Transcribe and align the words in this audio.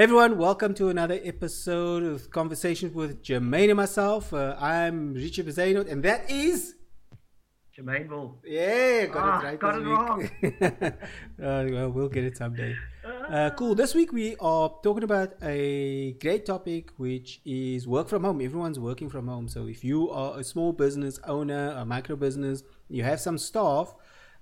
everyone, 0.00 0.38
welcome 0.38 0.72
to 0.72 0.88
another 0.88 1.20
episode 1.24 2.02
of 2.02 2.30
Conversations 2.30 2.94
with 2.94 3.22
Jermaine 3.22 3.68
and 3.68 3.76
myself. 3.76 4.32
Uh, 4.32 4.56
I'm 4.58 5.12
Richard 5.12 5.44
Bezano, 5.46 5.86
and 5.86 6.02
that 6.04 6.30
is 6.30 6.74
Jermaine 7.76 8.08
Bull. 8.08 8.38
Yeah, 8.42 9.04
got 9.06 9.16
Ah, 9.22 9.40
it 9.40 9.44
right. 9.44 9.60
got 9.60 9.74
this 9.74 10.40
it 10.42 10.62
week. 10.62 10.94
uh, 10.98 11.00
well, 11.38 11.90
we'll 11.90 12.08
get 12.08 12.24
it 12.24 12.38
someday. 12.38 12.74
Uh, 13.28 13.50
cool. 13.50 13.74
This 13.74 13.94
week 13.94 14.10
we 14.10 14.36
are 14.40 14.72
talking 14.82 15.04
about 15.04 15.34
a 15.42 16.12
great 16.14 16.46
topic, 16.46 16.92
which 16.96 17.42
is 17.44 17.86
work 17.86 18.08
from 18.08 18.24
home. 18.24 18.40
Everyone's 18.40 18.78
working 18.78 19.10
from 19.10 19.28
home. 19.28 19.48
So 19.48 19.66
if 19.66 19.84
you 19.84 20.08
are 20.10 20.38
a 20.40 20.44
small 20.44 20.72
business 20.72 21.20
owner, 21.26 21.74
a 21.76 21.84
micro 21.84 22.16
business, 22.16 22.62
you 22.88 23.04
have 23.04 23.20
some 23.20 23.36
staff, 23.36 23.94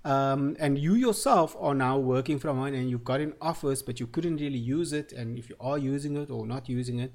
um, 0.09 0.57
and 0.59 0.79
you 0.79 0.95
yourself 0.95 1.55
are 1.61 1.75
now 1.75 1.99
working 1.99 2.39
from 2.39 2.57
home, 2.57 2.73
and 2.73 2.89
you've 2.89 3.05
got 3.05 3.21
an 3.21 3.35
office, 3.43 3.83
but 3.83 4.01
you 4.01 4.07
couldn't 4.07 4.39
really 4.39 4.59
use 4.59 4.95
it. 4.95 5.13
And 5.13 5.37
if 5.37 5.51
you 5.51 5.57
are 5.61 5.77
using 5.77 6.17
it 6.17 6.31
or 6.31 6.47
not 6.47 6.69
using 6.69 6.99
it, 6.99 7.15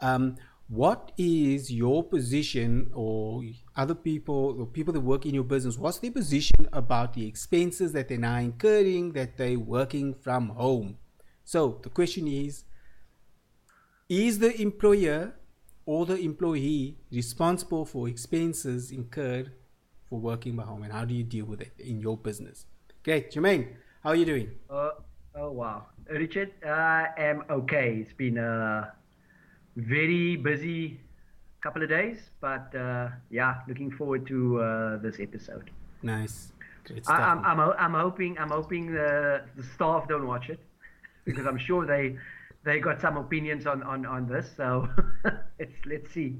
um, 0.00 0.36
what 0.66 1.12
is 1.16 1.70
your 1.70 2.02
position 2.02 2.90
or 2.94 3.44
other 3.76 3.94
people 3.94 4.56
or 4.58 4.66
people 4.66 4.92
that 4.92 5.00
work 5.00 5.26
in 5.26 5.34
your 5.34 5.44
business 5.44 5.76
what's 5.76 5.98
their 5.98 6.10
position 6.10 6.66
about 6.72 7.12
the 7.12 7.26
expenses 7.26 7.92
that 7.92 8.08
they're 8.08 8.16
now 8.16 8.38
incurring 8.38 9.12
that 9.12 9.36
they're 9.36 9.58
working 9.58 10.14
from 10.14 10.48
home 10.48 10.96
so 11.44 11.78
the 11.82 11.90
question 11.90 12.26
is 12.26 12.64
is 14.08 14.38
the 14.38 14.58
employer 14.58 15.34
or 15.84 16.06
the 16.06 16.16
employee 16.16 16.96
responsible 17.12 17.84
for 17.84 18.08
expenses 18.08 18.90
incurred 18.90 19.52
for 20.14 20.20
working 20.20 20.54
by 20.54 20.62
home 20.62 20.84
and 20.84 20.92
how 20.92 21.04
do 21.04 21.12
you 21.12 21.24
deal 21.24 21.44
with 21.44 21.60
it 21.60 21.72
in 21.78 21.98
your 21.98 22.16
business 22.16 22.66
great 23.02 23.32
jermaine 23.32 23.66
how 24.04 24.10
are 24.10 24.20
you 24.22 24.24
doing 24.24 24.48
Uh, 24.70 24.90
oh 25.34 25.50
wow, 25.50 25.86
Richard, 26.08 26.50
I 26.64 27.08
am 27.18 27.42
okay. 27.50 27.88
It's 28.00 28.12
been 28.12 28.38
a 28.38 28.92
very 29.74 30.36
busy 30.36 31.00
couple 31.64 31.82
of 31.82 31.88
days, 31.88 32.18
but 32.40 32.66
uh, 32.76 33.08
yeah, 33.30 33.54
looking 33.66 33.90
forward 33.90 34.22
to 34.32 34.60
uh, 34.60 34.96
this 34.98 35.18
episode. 35.18 35.70
nice 36.02 36.52
I, 36.86 37.00
stuff 37.02 37.18
I'm, 37.30 37.40
I'm, 37.50 37.58
I'm 37.84 37.94
hoping 38.04 38.38
I'm 38.38 38.50
hoping 38.50 38.92
the, 38.92 39.42
the 39.56 39.64
staff 39.74 40.06
don't 40.06 40.28
watch 40.28 40.46
it 40.54 40.60
because 41.24 41.46
I'm 41.50 41.58
sure 41.58 41.86
they 41.94 42.04
they 42.64 42.78
got 42.78 43.00
some 43.00 43.16
opinions 43.16 43.66
on, 43.66 43.82
on, 43.82 44.06
on 44.06 44.28
this. 44.28 44.46
So 44.56 44.88
let's 45.58 45.78
let's 45.92 46.10
see. 46.16 46.30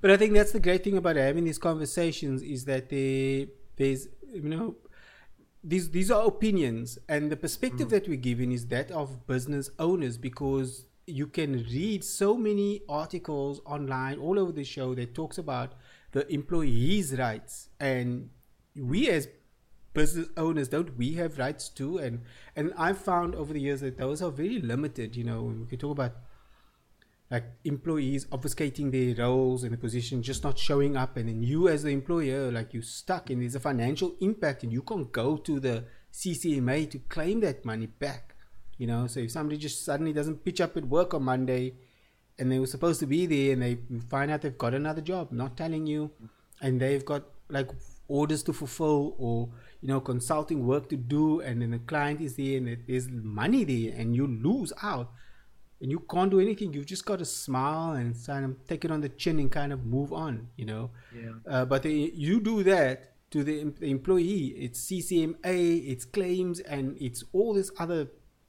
But 0.00 0.10
I 0.10 0.16
think 0.16 0.34
that's 0.34 0.52
the 0.52 0.60
great 0.60 0.84
thing 0.84 0.96
about 0.96 1.16
having 1.16 1.44
these 1.44 1.58
conversations 1.58 2.42
is 2.42 2.64
that 2.66 2.88
they, 2.88 3.48
there's, 3.76 4.08
you 4.32 4.42
know, 4.42 4.76
these 5.66 5.90
these 5.90 6.10
are 6.12 6.24
opinions, 6.24 6.96
and 7.08 7.30
the 7.30 7.36
perspective 7.36 7.88
mm. 7.88 7.90
that 7.90 8.08
we're 8.08 8.16
given 8.16 8.52
is 8.52 8.68
that 8.68 8.90
of 8.92 9.26
business 9.26 9.68
owners 9.80 10.16
because 10.16 10.86
you 11.06 11.26
can 11.26 11.64
read 11.64 12.04
so 12.04 12.36
many 12.36 12.82
articles 12.88 13.60
online 13.66 14.18
all 14.18 14.38
over 14.38 14.52
the 14.52 14.64
show 14.64 14.94
that 14.94 15.14
talks 15.14 15.38
about 15.38 15.74
the 16.12 16.32
employees' 16.32 17.16
rights, 17.18 17.68
and 17.80 18.30
we 18.76 19.08
as 19.10 19.28
business 19.92 20.28
owners 20.36 20.68
don't 20.68 20.96
we 20.96 21.14
have 21.14 21.36
rights 21.38 21.68
too? 21.68 21.98
And 21.98 22.22
and 22.54 22.72
I've 22.78 22.98
found 22.98 23.34
over 23.34 23.52
the 23.52 23.60
years 23.60 23.80
that 23.80 23.98
those 23.98 24.22
are 24.22 24.30
very 24.30 24.60
limited. 24.60 25.16
You 25.16 25.24
know, 25.24 25.42
we 25.42 25.66
can 25.66 25.78
talk 25.78 25.92
about 25.92 26.14
like 27.30 27.44
employees 27.64 28.24
obfuscating 28.26 28.92
their 28.92 29.24
roles 29.24 29.64
and 29.64 29.72
the 29.72 29.76
position 29.76 30.22
just 30.22 30.44
not 30.44 30.58
showing 30.58 30.96
up 30.96 31.16
and 31.16 31.28
then 31.28 31.42
you 31.42 31.68
as 31.68 31.82
the 31.82 31.90
employer 31.90 32.52
like 32.52 32.72
you're 32.72 32.82
stuck 32.82 33.30
and 33.30 33.42
there's 33.42 33.56
a 33.56 33.60
financial 33.60 34.14
impact 34.20 34.62
and 34.62 34.72
you 34.72 34.82
can't 34.82 35.10
go 35.10 35.36
to 35.36 35.58
the 35.58 35.84
ccma 36.12 36.88
to 36.88 36.98
claim 37.00 37.40
that 37.40 37.64
money 37.64 37.86
back 37.86 38.34
you 38.78 38.86
know? 38.86 39.06
So 39.06 39.20
if 39.20 39.30
somebody 39.30 39.56
just 39.56 39.84
suddenly 39.84 40.12
doesn't 40.12 40.44
pitch 40.44 40.60
up 40.60 40.76
at 40.76 40.84
work 40.84 41.14
on 41.14 41.22
monday 41.24 41.74
and 42.38 42.52
they 42.52 42.58
were 42.58 42.66
supposed 42.66 43.00
to 43.00 43.06
be 43.06 43.26
there 43.26 43.52
and 43.54 43.62
they 43.62 43.78
find 44.08 44.30
out 44.30 44.42
they've 44.42 44.56
got 44.56 44.74
another 44.74 45.00
job 45.00 45.32
not 45.32 45.56
telling 45.56 45.86
you 45.86 46.10
and 46.60 46.80
they've 46.80 47.04
got 47.04 47.24
like 47.48 47.70
orders 48.08 48.42
to 48.42 48.52
fulfill 48.52 49.14
or 49.18 49.48
you 49.80 49.88
know 49.88 50.00
consulting 50.00 50.66
work 50.66 50.88
to 50.88 50.96
do 50.96 51.40
and 51.40 51.62
then 51.62 51.70
the 51.70 51.78
client 51.78 52.20
is 52.20 52.36
there 52.36 52.58
and 52.58 52.84
there's 52.86 53.08
money 53.08 53.64
there 53.64 53.98
and 53.98 54.14
you 54.14 54.26
lose 54.26 54.72
out 54.82 55.10
and 55.80 55.90
you 55.90 56.00
can't 56.00 56.30
do 56.30 56.40
anything. 56.40 56.72
You've 56.72 56.86
just 56.86 57.04
got 57.04 57.18
to 57.18 57.24
smile 57.24 57.92
and 57.92 58.14
kind 58.26 58.44
of 58.44 58.66
take 58.66 58.84
it 58.84 58.90
on 58.90 59.00
the 59.00 59.08
chin 59.08 59.38
and 59.38 59.50
kind 59.50 59.72
of 59.72 59.84
move 59.84 60.12
on, 60.12 60.48
you 60.56 60.64
know. 60.64 60.90
Yeah. 61.14 61.32
Uh, 61.46 61.64
but 61.64 61.82
the, 61.82 62.12
you 62.14 62.40
do 62.40 62.62
that 62.62 63.12
to 63.30 63.44
the, 63.44 63.64
the 63.78 63.90
employee. 63.90 64.54
It's 64.56 64.86
CCMA, 64.86 65.88
it's 65.88 66.04
claims, 66.04 66.60
and 66.60 66.96
it's 67.00 67.24
all 67.32 67.54
this 67.54 67.70
other 67.78 68.08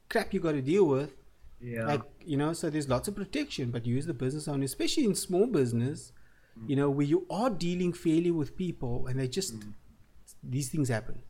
crap 0.09 0.33
you 0.33 0.39
got 0.39 0.53
to 0.53 0.61
deal 0.61 0.85
with. 0.85 1.15
Yeah. 1.59 1.85
Like 1.85 2.01
you 2.23 2.37
know, 2.37 2.53
so 2.53 2.69
there's 2.69 2.87
lots 2.87 3.07
of 3.07 3.15
protection, 3.15 3.71
but 3.71 3.85
you 3.85 3.97
as 3.97 4.05
the 4.05 4.13
business 4.13 4.47
owner, 4.47 4.63
especially 4.63 5.05
in 5.05 5.15
small 5.15 5.47
business, 5.47 6.11
you 6.67 6.75
know, 6.75 6.89
where 6.89 7.05
you 7.05 7.25
are 7.29 7.49
dealing 7.49 7.93
fairly 7.93 8.31
with 8.31 8.55
people, 8.55 9.07
and 9.07 9.19
they 9.19 9.27
just 9.27 9.55
these 10.43 10.69
things 10.69 10.89
happen. 10.89 11.21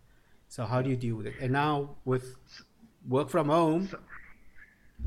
So 0.50 0.66
how 0.66 0.82
do 0.82 0.90
you 0.90 0.96
deal 0.96 1.16
with 1.16 1.28
it? 1.28 1.36
And 1.42 1.54
now 1.54 1.96
with 2.06 2.36
work 3.08 3.30
from 3.30 3.50
home, 3.50 3.90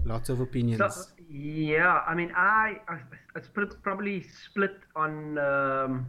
lots 0.05 0.29
of 0.29 0.41
opinions. 0.41 0.79
So, 0.79 1.03
yeah, 1.29 2.03
I 2.07 2.15
mean, 2.15 2.33
I, 2.35 2.81
I 2.89 2.99
it's 3.37 3.49
probably 3.49 4.23
split 4.23 4.77
on. 4.97 5.39
Um, 5.39 6.07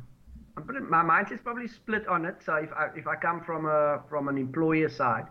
my 0.90 1.02
mind 1.02 1.32
is 1.32 1.40
probably 1.42 1.68
split 1.68 2.08
on 2.08 2.26
it. 2.26 2.36
So 2.46 2.56
if 2.56 2.72
I 2.74 2.90
if 2.96 3.08
I 3.08 3.16
come 3.16 3.42
from 3.42 3.66
a 3.66 4.02
from 4.10 4.28
an 4.28 4.38
employer 4.38 4.90
side, 4.90 5.28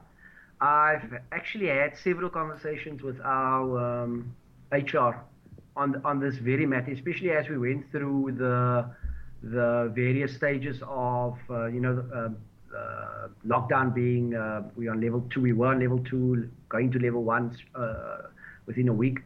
I've 0.60 1.14
actually 1.32 1.68
had 1.68 1.96
several 1.96 2.30
conversations 2.30 3.02
with 3.02 3.20
our 3.22 4.02
um, 4.04 4.34
HR 4.72 5.12
on 5.76 6.00
on 6.04 6.20
this 6.20 6.36
very 6.36 6.66
matter, 6.66 6.92
especially 6.92 7.30
as 7.30 7.48
we 7.48 7.58
went 7.58 7.90
through 7.90 8.32
the 8.38 8.90
the 9.42 9.90
various 9.94 10.34
stages 10.34 10.82
of 10.86 11.38
uh, 11.50 11.66
you 11.66 11.80
know. 11.80 12.04
Uh, 12.14 12.28
uh, 12.70 13.26
lockdown 13.44 13.92
being 13.92 14.32
uh, 14.32 14.62
we 14.76 14.86
on 14.86 15.00
level 15.00 15.26
two, 15.30 15.40
we 15.40 15.52
were 15.52 15.66
on 15.66 15.80
level 15.80 15.98
two, 15.98 16.48
going 16.68 16.88
to 16.88 17.00
level 17.00 17.24
one 17.24 17.52
uh, 17.74 18.18
within 18.66 18.88
a 18.88 18.92
week. 18.92 19.18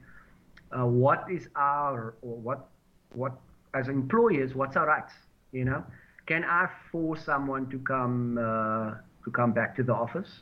Uh, 0.77 0.87
what 0.87 1.25
is 1.31 1.49
our 1.57 2.15
or 2.23 2.37
what 2.37 2.69
what 3.13 3.33
as 3.75 3.89
employers? 3.89 4.55
What's 4.55 4.77
our 4.77 4.87
rights? 4.87 5.13
You 5.53 5.65
know, 5.65 5.85
can 6.27 6.45
I 6.45 6.69
force 6.91 7.25
someone 7.25 7.69
to 7.71 7.79
come 7.79 8.39
uh, 8.39 8.95
to 9.25 9.31
come 9.33 9.53
back 9.53 9.77
to 9.77 9.83
the 9.83 9.95
office? 9.95 10.41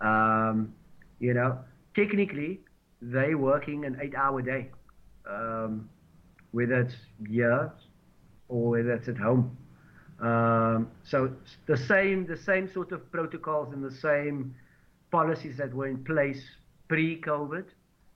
Um, 0.00 0.72
you 1.20 1.34
know, 1.34 1.58
technically 1.94 2.60
they 3.00 3.34
working 3.34 3.84
an 3.84 3.98
eight-hour 4.00 4.42
day, 4.42 4.70
um, 5.28 5.88
whether 6.52 6.80
it's 6.80 6.94
here 7.28 7.72
or 8.48 8.70
whether 8.70 8.92
it's 8.92 9.08
at 9.08 9.18
home. 9.18 9.56
Um, 10.20 10.90
so 11.04 11.32
the 11.66 11.76
same 11.76 12.26
the 12.26 12.36
same 12.36 12.72
sort 12.72 12.90
of 12.92 13.10
protocols 13.12 13.72
and 13.72 13.84
the 13.84 13.94
same 13.94 14.54
policies 15.10 15.56
that 15.58 15.72
were 15.72 15.86
in 15.86 16.02
place 16.04 16.42
pre-COVID 16.88 17.64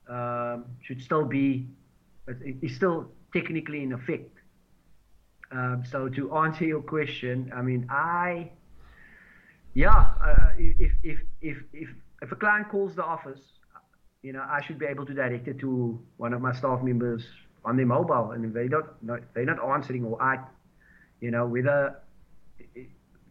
um, 0.09 0.65
should 0.83 1.03
still 1.03 1.25
be 1.25 1.67
is 2.63 2.77
still 2.77 3.11
technically 3.33 3.83
in 3.83 3.93
effect. 3.93 4.31
Um, 5.51 5.85
so 5.91 6.09
to 6.09 6.35
answer 6.37 6.65
your 6.65 6.83
question, 6.83 7.53
I 7.55 7.63
mean 7.63 7.87
I 7.91 8.51
yeah 9.75 10.13
uh, 10.21 10.49
if 10.59 10.93
if 11.03 11.19
if 11.43 11.59
if 11.73 11.89
if 12.23 12.33
a 12.33 12.37
client 12.37 12.69
calls 12.69 12.95
the 12.95 13.05
office, 13.05 13.41
you 14.23 14.33
know 14.33 14.45
I 14.49 14.63
should 14.63 14.79
be 14.79 14.87
able 14.87 15.07
to 15.07 15.15
direct 15.15 15.49
it 15.49 15.59
to 15.61 15.99
one 16.17 16.33
of 16.33 16.41
my 16.41 16.53
staff 16.53 16.83
members 16.83 17.25
on 17.65 17.77
their 17.77 17.87
mobile, 17.87 18.33
and 18.33 18.45
if 18.45 18.53
they 18.53 18.69
don't 18.69 18.87
not, 19.03 19.21
they're 19.35 19.45
not 19.45 19.63
answering 19.63 20.05
or 20.05 20.21
I 20.21 20.39
you 21.23 21.31
know, 21.31 21.47
whether 21.47 21.97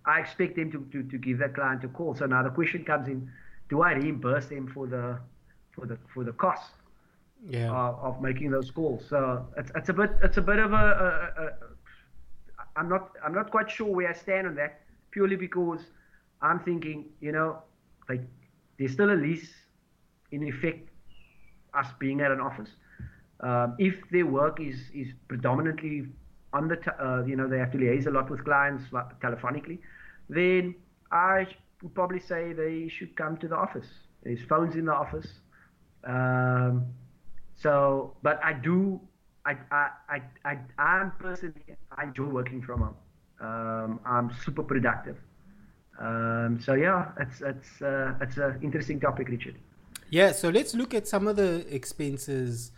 I 0.05 0.21
expect 0.21 0.55
them 0.55 0.71
to, 0.71 0.87
to, 0.93 1.03
to 1.11 1.17
give 1.17 1.37
that 1.39 1.53
client 1.53 1.83
a 1.83 1.89
call. 1.89 2.15
So 2.15 2.25
now 2.25 2.41
the 2.41 2.49
question 2.49 2.83
comes 2.85 3.07
in: 3.07 3.29
Do 3.69 3.81
I 3.81 3.93
reimburse 3.93 4.47
them 4.47 4.71
for 4.73 4.87
the 4.87 5.19
for 5.81 5.87
the 5.87 5.97
for 6.13 6.23
the 6.23 6.33
cost 6.33 6.71
yeah. 7.49 7.71
of, 7.71 7.99
of 8.15 8.21
making 8.21 8.51
those 8.51 8.69
calls? 8.71 9.03
So 9.09 9.47
it's, 9.57 9.71
it's 9.75 9.89
a 9.89 9.93
bit 9.93 10.11
it's 10.23 10.37
a 10.37 10.41
bit 10.41 10.59
of 10.59 10.73
a, 10.73 10.75
a, 10.75 11.41
a, 11.41 11.45
a 11.45 11.51
I'm 12.75 12.87
not 12.87 13.11
I'm 13.25 13.33
not 13.33 13.49
quite 13.51 13.69
sure 13.69 13.91
where 13.93 14.09
I 14.09 14.13
stand 14.13 14.47
on 14.47 14.55
that 14.55 14.81
purely 15.11 15.35
because 15.35 15.81
I'm 16.41 16.59
thinking 16.59 17.05
you 17.19 17.31
know 17.31 17.57
like 18.07 18.21
there's 18.77 18.93
still 18.93 19.11
a 19.11 19.19
lease 19.25 19.49
in 20.31 20.43
effect 20.43 20.87
us 21.73 21.87
being 21.99 22.21
at 22.21 22.31
an 22.31 22.41
office. 22.41 22.69
Um, 23.39 23.75
if 23.79 23.95
their 24.11 24.27
work 24.27 24.59
is 24.59 24.77
is 24.93 25.07
predominantly 25.27 26.07
on 26.53 26.67
the 26.67 26.75
t- 26.75 26.97
uh, 26.99 27.23
you 27.23 27.35
know 27.35 27.47
they 27.47 27.57
have 27.57 27.71
to 27.71 27.77
liaise 27.77 28.05
a 28.05 28.11
lot 28.11 28.29
with 28.29 28.43
clients 28.45 28.83
like, 28.91 29.19
telephonically, 29.19 29.79
then 30.29 30.75
I 31.11 31.47
would 31.81 31.95
probably 31.95 32.19
say 32.19 32.53
they 32.53 32.87
should 32.87 33.15
come 33.15 33.37
to 33.37 33.47
the 33.47 33.55
office. 33.55 33.87
There's 34.23 34.43
phones 34.47 34.75
in 34.75 34.85
the 34.85 34.93
office. 34.93 35.27
Um, 36.03 36.85
so, 37.55 38.13
but 38.23 38.39
I 38.43 38.53
do, 38.53 38.99
I, 39.45 39.55
I, 39.71 39.89
I, 40.09 40.21
I, 40.45 40.57
I'm 40.77 41.11
personally, 41.19 41.63
I 41.95 42.05
enjoy 42.05 42.25
working 42.25 42.61
from 42.61 42.81
home. 42.81 42.95
Um, 43.39 43.99
I'm 44.05 44.31
super 44.43 44.63
productive. 44.63 45.17
Um, 45.99 46.59
so 46.59 46.73
yeah, 46.73 47.11
it's 47.19 47.41
it's 47.41 47.81
uh, 47.81 48.13
it's 48.21 48.37
an 48.37 48.59
interesting 48.63 48.99
topic, 48.99 49.29
Richard. 49.29 49.55
Yeah, 50.09 50.31
so 50.31 50.49
let's 50.49 50.73
look 50.73 50.93
at 50.93 51.07
some 51.07 51.27
of 51.27 51.35
the 51.35 51.65
expenses 51.73 52.71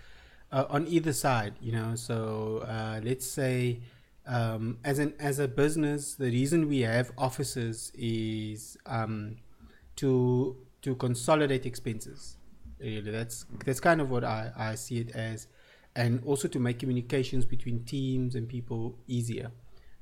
uh, 0.51 0.65
on 0.69 0.87
either 0.87 1.13
side. 1.13 1.53
You 1.61 1.71
know, 1.71 1.95
so 1.95 2.65
uh, 2.67 2.99
let's 3.03 3.25
say 3.25 3.79
um, 4.27 4.77
as 4.83 4.99
an 4.99 5.13
as 5.19 5.39
a 5.39 5.47
business, 5.47 6.15
the 6.15 6.29
reason 6.31 6.67
we 6.67 6.81
have 6.81 7.11
offices 7.17 7.91
is 7.95 8.77
um, 8.85 9.37
to 9.97 10.57
to 10.81 10.95
consolidate 10.95 11.65
expenses. 11.65 12.37
Really, 12.83 13.11
that's 13.11 13.45
that's 13.65 13.79
kind 13.79 14.01
of 14.01 14.09
what 14.09 14.23
I, 14.23 14.51
I 14.55 14.75
see 14.75 14.99
it 14.99 15.11
as, 15.11 15.47
and 15.95 16.21
also 16.25 16.47
to 16.49 16.59
make 16.59 16.79
communications 16.79 17.45
between 17.45 17.85
teams 17.85 18.35
and 18.35 18.47
people 18.47 18.97
easier. 19.07 19.51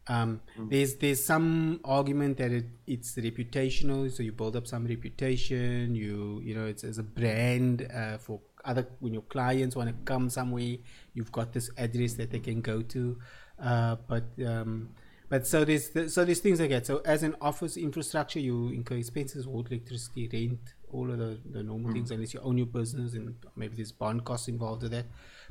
Um, 0.07 0.41
mm. 0.57 0.69
There's 0.69 0.95
there's 0.95 1.23
some 1.23 1.79
argument 1.85 2.37
that 2.37 2.51
it, 2.51 2.65
it's 2.87 3.15
reputational, 3.15 4.11
so 4.11 4.23
you 4.23 4.31
build 4.31 4.55
up 4.55 4.65
some 4.65 4.87
reputation. 4.87 5.93
You 5.93 6.41
you 6.43 6.55
know 6.55 6.65
it's 6.65 6.83
as 6.83 6.97
a 6.97 7.03
brand 7.03 7.87
uh, 7.93 8.17
for 8.17 8.39
other 8.65 8.87
when 8.99 9.13
your 9.13 9.23
clients 9.23 9.75
want 9.75 9.89
to 9.89 9.95
come 10.05 10.29
somewhere, 10.29 10.77
you've 11.13 11.31
got 11.31 11.53
this 11.53 11.69
address 11.77 12.13
that 12.15 12.31
they 12.31 12.39
can 12.39 12.61
go 12.61 12.81
to. 12.81 13.17
Uh, 13.61 13.95
but 14.07 14.23
um, 14.45 14.89
but 15.29 15.45
so 15.47 15.63
there's 15.63 15.91
so 16.13 16.25
there's 16.25 16.39
things 16.39 16.59
like 16.59 16.71
that. 16.71 16.85
So 16.85 17.01
as 17.05 17.23
an 17.23 17.35
office 17.39 17.77
infrastructure, 17.77 18.39
you 18.39 18.69
incur 18.69 18.95
expenses, 18.95 19.47
water, 19.47 19.69
electricity, 19.75 20.29
rent, 20.31 20.73
all 20.93 21.11
of 21.11 21.17
the, 21.17 21.39
the 21.49 21.63
normal 21.63 21.89
mm. 21.89 21.93
things, 21.93 22.11
unless 22.11 22.33
you 22.33 22.39
own 22.41 22.57
your 22.57 22.67
business 22.67 23.13
and 23.13 23.35
maybe 23.55 23.75
there's 23.75 23.91
bond 23.91 24.23
costs 24.25 24.47
involved 24.47 24.83
with 24.83 24.91
that. 24.91 25.05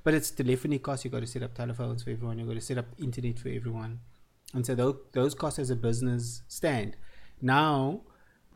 But 0.04 0.14
it's 0.14 0.30
telephony 0.30 0.78
costs. 0.78 1.04
You've 1.04 1.12
got 1.12 1.20
to 1.20 1.26
set 1.26 1.42
up 1.42 1.54
telephones 1.54 2.02
for 2.02 2.10
everyone. 2.10 2.38
You've 2.38 2.48
got 2.48 2.54
to 2.54 2.60
set 2.60 2.78
up 2.78 2.86
internet 2.98 3.38
for 3.38 3.48
everyone 3.48 4.00
and 4.54 4.66
so 4.66 4.74
those, 4.74 4.96
those 5.12 5.34
costs 5.34 5.58
as 5.58 5.70
a 5.70 5.76
business 5.76 6.42
stand. 6.48 6.96
Now, 7.40 8.00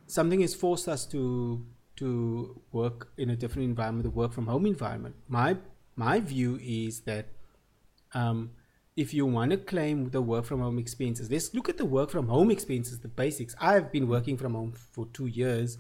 something 0.07 0.41
has 0.41 0.55
forced 0.55 0.89
us 0.89 1.07
to 1.07 1.67
to 1.97 2.61
work 2.73 3.13
in 3.17 3.31
a 3.31 3.37
different 3.37 3.69
environment, 3.69 4.03
the 4.03 4.11
work 4.11 4.33
from 4.33 4.49
home 4.49 4.67
environment. 4.67 5.15
My 5.29 5.57
my 5.95 6.21
view 6.21 6.59
is 6.61 7.03
that 7.03 7.27
um, 8.15 8.51
if 8.97 9.15
you 9.15 9.27
want 9.27 9.53
to 9.53 9.57
claim 9.57 10.11
the 10.11 10.21
work 10.21 10.45
from 10.45 10.61
home 10.61 10.79
expenses, 10.79 11.31
let's 11.31 11.55
look 11.55 11.69
at 11.69 11.79
the 11.79 11.85
work 11.85 12.11
from 12.11 12.29
home 12.29 12.51
expenses, 12.51 12.99
the 12.99 13.09
basics. 13.09 13.55
I've 13.61 13.93
been 13.93 14.09
working 14.09 14.37
from 14.37 14.55
home 14.55 14.73
for 14.73 15.07
two 15.13 15.27
years. 15.27 15.79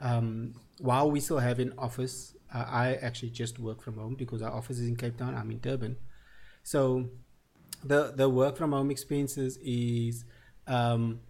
Um, 0.00 0.54
while 0.80 1.10
we 1.10 1.20
still 1.20 1.38
have 1.38 1.58
an 1.58 1.72
office, 1.78 2.34
uh, 2.54 2.64
I 2.68 2.94
actually 2.94 3.30
just 3.30 3.58
work 3.58 3.82
from 3.82 3.96
home 3.98 4.14
because 4.14 4.42
our 4.42 4.52
office 4.52 4.78
is 4.78 4.88
in 4.88 4.96
Cape 4.96 5.16
Town. 5.16 5.34
I'm 5.34 5.50
in 5.50 5.60
Durban, 5.60 5.96
so 6.62 7.08
the 7.84 8.12
the 8.14 8.28
work 8.28 8.56
from 8.56 8.72
home 8.72 8.90
experiences 8.90 9.58
is 9.62 10.24
um, 10.66 11.20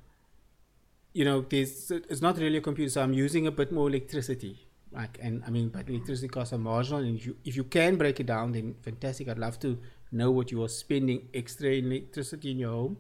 you 1.13 1.25
know 1.25 1.45
there's 1.49 1.91
it's 1.91 2.21
not 2.21 2.37
really 2.39 2.59
a 2.59 2.61
computer 2.61 2.91
so 2.91 3.03
i'm 3.03 3.15
using 3.15 3.47
a 3.47 3.51
bit 3.51 3.73
more 3.73 3.89
electricity. 3.89 4.63
Like 4.93 5.19
and 5.21 5.43
i 5.47 5.51
mean 5.51 5.69
but 5.69 5.89
electricity 5.89 6.29
costs 6.29 6.53
are 6.53 6.59
marginal 6.59 7.01
and 7.01 7.19
if 7.19 7.27
you 7.27 7.37
if 7.45 7.57
you 7.57 7.65
can 7.65 7.97
break 7.97 8.21
it 8.21 8.27
down 8.27 8.53
then 8.53 8.77
fantastic. 8.83 9.29
I'd 9.29 9.39
love 9.39 9.59
to 9.61 9.79
know 10.13 10.31
what 10.31 10.51
you 10.53 10.63
are 10.63 10.69
spending 10.69 11.29
extra 11.35 11.71
in 11.71 11.87
electricity 11.87 12.53
in 12.53 12.59
your 12.59 12.71
home 12.71 12.97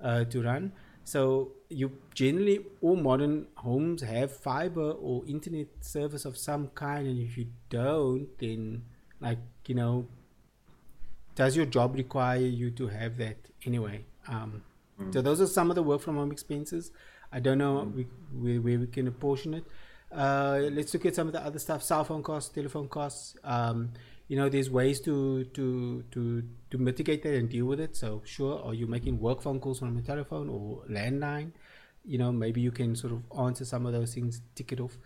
uh, 0.00 0.24
to 0.24 0.42
run. 0.42 0.72
So 1.02 1.52
you 1.74 1.90
generally 2.14 2.60
all 2.80 2.96
modern 2.96 3.46
homes 3.56 4.02
have 4.02 4.30
fiber 4.30 4.92
or 4.92 5.24
internet 5.26 5.66
service 5.80 6.24
of 6.24 6.36
some 6.36 6.68
kind 6.68 7.06
and 7.06 7.18
if 7.18 7.36
you 7.36 7.46
don't 7.68 8.28
then 8.38 8.82
like 9.20 9.38
you 9.66 9.74
know 9.74 10.06
does 11.34 11.56
your 11.56 11.66
job 11.66 11.94
require 11.96 12.38
you 12.38 12.70
to 12.70 12.88
have 12.88 13.16
that 13.18 13.36
anyway? 13.64 14.04
Um, 14.28 14.62
mm. 15.00 15.12
So 15.12 15.20
those 15.20 15.40
are 15.40 15.46
some 15.46 15.70
of 15.70 15.74
the 15.74 15.82
work 15.82 16.00
from 16.00 16.16
home 16.16 16.32
expenses. 16.32 16.92
I 17.32 17.40
don't 17.40 17.58
know 17.58 17.86
mm. 17.86 17.94
we, 17.94 18.06
we, 18.32 18.58
where 18.58 18.78
we 18.78 18.86
can 18.86 19.08
apportion 19.08 19.54
it. 19.54 19.64
Uh, 20.12 20.60
let's 20.70 20.94
look 20.94 21.06
at 21.06 21.14
some 21.14 21.26
of 21.26 21.32
the 21.32 21.44
other 21.44 21.58
stuff: 21.58 21.82
cell 21.82 22.04
phone 22.04 22.22
costs, 22.22 22.50
telephone 22.50 22.88
costs. 22.88 23.34
Um, 23.42 23.90
you 24.28 24.36
know, 24.36 24.48
there's 24.48 24.70
ways 24.70 25.00
to 25.00 25.44
to 25.44 26.04
to 26.12 26.44
to 26.70 26.78
mitigate 26.78 27.22
that 27.24 27.34
and 27.34 27.48
deal 27.48 27.66
with 27.66 27.80
it. 27.80 27.96
So 27.96 28.22
sure, 28.24 28.62
are 28.64 28.74
you 28.74 28.86
making 28.86 29.18
work 29.18 29.42
phone 29.42 29.58
calls 29.58 29.80
from 29.80 29.96
a 29.96 30.02
telephone 30.02 30.48
or 30.48 30.84
landline? 30.88 31.50
You 32.04 32.18
know, 32.18 32.32
maybe 32.32 32.60
you 32.60 32.70
can 32.70 32.96
sort 32.96 33.12
of 33.12 33.22
answer 33.38 33.64
some 33.64 33.86
of 33.86 33.92
those 33.92 34.14
things, 34.14 34.42
tick 34.54 34.72
it 34.72 34.80
off 34.80 34.98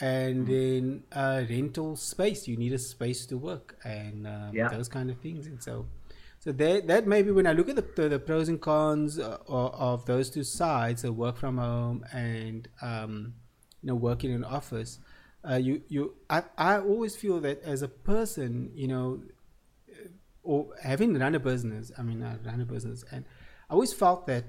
and 0.00 0.46
then 0.46 1.02
uh, 1.12 1.42
rental 1.48 1.96
space. 1.96 2.48
You 2.48 2.56
need 2.56 2.72
a 2.72 2.78
space 2.78 3.26
to 3.26 3.36
work 3.36 3.78
and 3.84 4.26
uh, 4.26 4.50
yeah. 4.52 4.68
those 4.68 4.88
kind 4.88 5.10
of 5.10 5.18
things. 5.18 5.46
And 5.46 5.62
so, 5.62 5.86
so 6.38 6.52
that 6.52 6.86
that 6.86 7.06
maybe 7.06 7.30
when 7.30 7.46
I 7.46 7.52
look 7.52 7.68
at 7.68 7.76
the, 7.76 7.86
the, 7.94 8.08
the 8.08 8.18
pros 8.18 8.48
and 8.48 8.60
cons 8.60 9.18
uh, 9.18 9.38
of, 9.46 9.74
of, 9.74 10.06
those 10.06 10.30
two 10.30 10.44
sides, 10.44 11.02
the 11.02 11.12
work 11.12 11.36
from 11.36 11.58
home 11.58 12.04
and 12.12 12.66
um, 12.80 13.34
you 13.82 13.88
know 13.88 13.94
working 13.94 14.30
in 14.30 14.36
an 14.36 14.44
office, 14.44 14.98
uh, 15.48 15.56
you 15.56 15.82
you 15.88 16.14
I, 16.30 16.44
I 16.56 16.78
always 16.78 17.14
feel 17.14 17.40
that 17.40 17.62
as 17.62 17.82
a 17.82 17.88
person, 17.88 18.70
you 18.74 18.88
know, 18.88 19.22
or 20.42 20.68
having 20.82 21.18
run 21.18 21.34
a 21.34 21.40
business, 21.40 21.92
I 21.98 22.02
mean, 22.02 22.22
I 22.22 22.36
run 22.48 22.62
a 22.62 22.64
business, 22.64 23.04
and 23.10 23.26
I 23.68 23.74
always 23.74 23.92
felt 23.92 24.26
that 24.28 24.44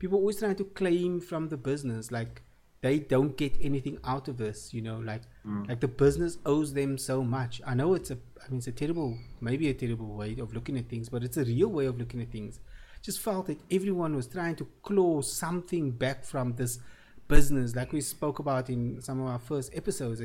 people 0.00 0.18
always 0.18 0.38
trying 0.38 0.56
to 0.56 0.64
claim 0.64 1.20
from 1.20 1.48
the 1.48 1.56
business 1.56 2.10
like 2.10 2.42
they 2.80 2.98
don't 2.98 3.36
get 3.36 3.54
anything 3.60 3.98
out 4.04 4.26
of 4.26 4.38
this 4.38 4.72
you 4.72 4.80
know 4.80 4.98
like 4.98 5.22
mm. 5.46 5.68
like 5.68 5.80
the 5.80 5.88
business 5.88 6.38
owes 6.46 6.72
them 6.72 6.98
so 6.98 7.22
much. 7.22 7.60
I 7.66 7.74
know 7.74 7.94
it's 7.94 8.10
a 8.10 8.18
i 8.44 8.48
mean 8.48 8.58
it's 8.58 8.66
a 8.66 8.72
terrible 8.72 9.16
maybe 9.40 9.68
a 9.68 9.74
terrible 9.74 10.16
way 10.16 10.36
of 10.40 10.54
looking 10.54 10.78
at 10.78 10.88
things 10.88 11.08
but 11.08 11.22
it's 11.22 11.36
a 11.36 11.44
real 11.44 11.68
way 11.68 11.86
of 11.86 11.98
looking 11.98 12.20
at 12.20 12.32
things. 12.32 12.58
Just 13.02 13.20
felt 13.20 13.46
that 13.46 13.58
everyone 13.70 14.16
was 14.16 14.26
trying 14.26 14.56
to 14.56 14.66
claw 14.82 15.22
something 15.22 15.90
back 15.90 16.24
from 16.24 16.54
this 16.54 16.80
business. 17.28 17.74
Like 17.74 17.92
we 17.92 18.00
spoke 18.00 18.38
about 18.38 18.68
in 18.68 19.00
some 19.00 19.20
of 19.20 19.26
our 19.28 19.38
first 19.38 19.74
episodes 19.74 20.22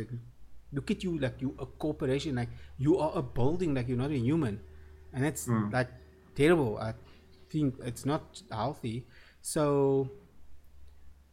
look 0.74 0.92
at 0.92 1.04
you 1.04 1.18
like 1.20 1.42
you 1.42 1.56
a 1.60 1.66
corporation 1.66 2.36
like 2.36 2.50
you 2.78 2.98
are 2.98 3.12
a 3.16 3.22
building 3.22 3.74
like 3.74 3.88
you're 3.90 3.98
not 3.98 4.12
a 4.12 4.18
human. 4.18 4.62
And 5.14 5.24
that's 5.26 5.48
mm. 5.48 5.72
like 5.74 5.90
terrible. 6.36 6.78
I 6.78 6.94
think 7.50 7.76
it's 7.84 8.06
not 8.06 8.42
healthy 8.50 9.06
so 9.54 10.10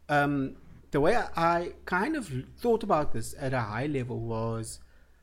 um 0.08 0.56
the 0.90 1.00
way 1.00 1.16
I 1.16 1.72
kind 1.86 2.16
of 2.16 2.30
thought 2.58 2.82
about 2.82 3.14
this 3.14 3.34
at 3.38 3.54
a 3.54 3.60
high 3.60 3.86
level 3.86 4.20
was, 4.20 4.78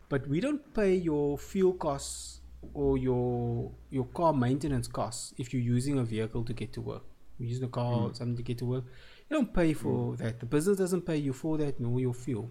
but 0.10 0.28
we 0.28 0.40
don't 0.40 0.74
pay 0.74 0.96
your 0.96 1.38
fuel 1.38 1.74
costs 1.74 2.42
or 2.74 2.98
your 2.98 3.72
your 3.92 4.06
car 4.06 4.34
maintenance 4.34 4.88
costs 4.88 5.36
if 5.38 5.54
you're 5.54 5.62
using 5.62 6.00
a 6.00 6.04
vehicle 6.04 6.44
to 6.46 6.54
get 6.54 6.74
to 6.74 6.82
work. 6.82 7.04
You're 7.38 7.50
using 7.50 7.66
a 7.66 7.70
car 7.70 7.94
mm. 7.94 8.10
or 8.10 8.14
something 8.16 8.36
to 8.38 8.44
get 8.44 8.58
to 8.58 8.66
work. 8.66 8.86
You 9.30 9.38
don't 9.38 9.54
pay 9.54 9.74
for 9.74 10.14
mm. 10.14 10.18
that. 10.18 10.40
The 10.40 10.48
business 10.48 10.78
doesn't 10.80 11.06
pay 11.06 11.18
you 11.18 11.34
for 11.34 11.58
that, 11.60 11.80
nor 11.80 12.00
your 12.00 12.16
fuel, 12.16 12.50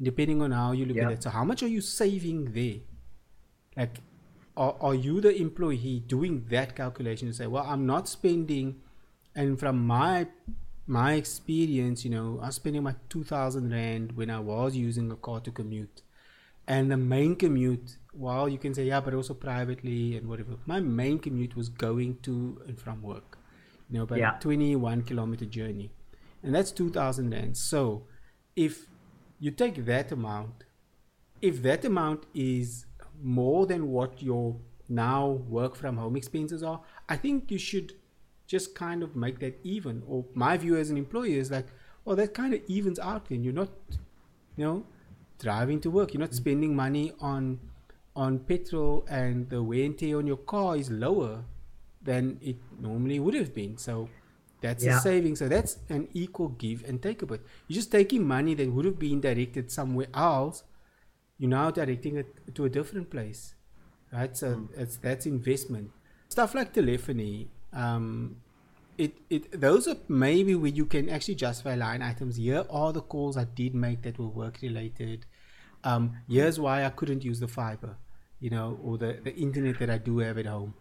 depending 0.00 0.42
on 0.42 0.50
how 0.52 0.72
you 0.72 0.84
look 0.84 0.98
at 0.98 1.10
it. 1.10 1.22
So, 1.22 1.30
how 1.30 1.44
much 1.44 1.62
are 1.62 1.72
you 1.76 1.80
saving 1.80 2.52
there? 2.52 2.80
Like, 3.78 3.96
are, 4.58 4.76
are 4.80 4.94
you 4.94 5.22
the 5.22 5.34
employee 5.34 6.02
doing 6.06 6.44
that 6.50 6.76
calculation 6.76 7.28
to 7.28 7.34
say, 7.34 7.46
well, 7.46 7.64
I'm 7.66 7.86
not 7.86 8.08
spending, 8.08 8.82
and 9.34 9.58
from 9.58 9.86
my 9.86 10.26
my 10.88 11.12
experience, 11.14 12.04
you 12.04 12.10
know, 12.10 12.40
I 12.42 12.46
was 12.46 12.56
spending 12.56 12.82
my 12.82 12.94
2000 13.10 13.70
Rand 13.70 14.12
when 14.12 14.30
I 14.30 14.40
was 14.40 14.74
using 14.74 15.10
a 15.10 15.16
car 15.16 15.38
to 15.40 15.50
commute. 15.50 16.02
And 16.66 16.90
the 16.90 16.96
main 16.96 17.36
commute, 17.36 17.96
while 18.12 18.48
you 18.48 18.58
can 18.58 18.74
say, 18.74 18.84
yeah, 18.84 19.00
but 19.00 19.14
also 19.14 19.34
privately 19.34 20.16
and 20.16 20.28
whatever, 20.28 20.56
my 20.66 20.80
main 20.80 21.18
commute 21.18 21.54
was 21.56 21.68
going 21.68 22.18
to 22.22 22.60
and 22.66 22.80
from 22.80 23.02
work, 23.02 23.38
you 23.90 23.98
know, 23.98 24.04
about 24.04 24.18
yeah. 24.18 24.32
21 24.40 25.02
kilometer 25.02 25.44
journey. 25.44 25.90
And 26.42 26.54
that's 26.54 26.72
2000 26.72 27.30
Rand. 27.30 27.56
So 27.56 28.04
if 28.56 28.86
you 29.38 29.50
take 29.50 29.84
that 29.84 30.10
amount, 30.10 30.64
if 31.42 31.62
that 31.62 31.84
amount 31.84 32.24
is 32.34 32.86
more 33.22 33.66
than 33.66 33.88
what 33.90 34.22
your 34.22 34.56
now 34.88 35.26
work 35.48 35.76
from 35.76 35.98
home 35.98 36.16
expenses 36.16 36.62
are, 36.62 36.80
I 37.08 37.16
think 37.16 37.50
you 37.50 37.58
should 37.58 37.92
just 38.48 38.74
kind 38.74 39.02
of 39.02 39.14
make 39.14 39.38
that 39.38 39.60
even. 39.62 40.02
Or 40.08 40.24
my 40.34 40.56
view 40.56 40.76
as 40.76 40.90
an 40.90 40.96
employee 40.96 41.38
is 41.38 41.50
like, 41.50 41.66
well, 42.04 42.16
that 42.16 42.34
kind 42.34 42.54
of 42.54 42.60
evens 42.66 42.98
out. 42.98 43.28
Then 43.28 43.44
you're 43.44 43.52
not, 43.52 43.68
you 44.56 44.64
know, 44.64 44.86
driving 45.38 45.80
to 45.82 45.90
work. 45.90 46.14
You're 46.14 46.22
not 46.22 46.34
spending 46.34 46.74
money 46.74 47.12
on 47.20 47.60
on 48.16 48.40
petrol, 48.40 49.06
and 49.08 49.48
the 49.48 49.62
wear 49.62 49.84
and 49.84 49.96
tear 49.96 50.16
on 50.18 50.26
your 50.26 50.38
car 50.38 50.76
is 50.76 50.90
lower 50.90 51.44
than 52.02 52.40
it 52.42 52.56
normally 52.80 53.20
would 53.20 53.34
have 53.34 53.54
been. 53.54 53.76
So 53.76 54.08
that's 54.60 54.82
yeah. 54.82 54.96
a 54.96 55.00
saving. 55.00 55.36
So 55.36 55.46
that's 55.46 55.76
an 55.90 56.08
equal 56.14 56.48
give 56.48 56.82
and 56.88 57.00
take 57.00 57.22
a 57.22 57.26
bit. 57.26 57.42
You're 57.68 57.76
just 57.76 57.92
taking 57.92 58.26
money 58.26 58.54
that 58.54 58.72
would 58.72 58.86
have 58.86 58.98
been 58.98 59.20
directed 59.20 59.70
somewhere 59.70 60.08
else. 60.14 60.64
You're 61.36 61.50
now 61.50 61.70
directing 61.70 62.16
it 62.16 62.54
to 62.54 62.64
a 62.64 62.68
different 62.68 63.10
place, 63.10 63.54
right? 64.12 64.36
So 64.36 64.54
mm. 64.54 64.68
it's 64.76 64.96
that's 64.96 65.26
investment. 65.26 65.90
Stuff 66.28 66.54
like 66.54 66.72
telephony 66.72 67.50
um, 67.72 68.36
it, 68.96 69.14
it 69.30 69.60
those 69.60 69.86
are 69.86 69.96
maybe 70.08 70.54
where 70.54 70.70
you 70.70 70.84
can 70.84 71.08
actually 71.08 71.36
justify 71.36 71.74
line 71.74 72.02
items. 72.02 72.36
Here 72.36 72.64
are 72.68 72.92
the 72.92 73.00
calls 73.00 73.36
I 73.36 73.44
did 73.44 73.74
make 73.74 74.02
that 74.02 74.18
were 74.18 74.26
work 74.26 74.58
related. 74.62 75.26
Um, 75.84 76.16
here's 76.28 76.58
why 76.58 76.84
I 76.84 76.90
couldn't 76.90 77.24
use 77.24 77.38
the 77.38 77.48
fiber, 77.48 77.96
you 78.40 78.50
know, 78.50 78.78
or 78.82 78.98
the, 78.98 79.18
the 79.22 79.34
internet 79.36 79.78
that 79.78 79.90
I 79.90 79.98
do 79.98 80.18
have 80.18 80.36
at 80.38 80.46
home. 80.46 80.74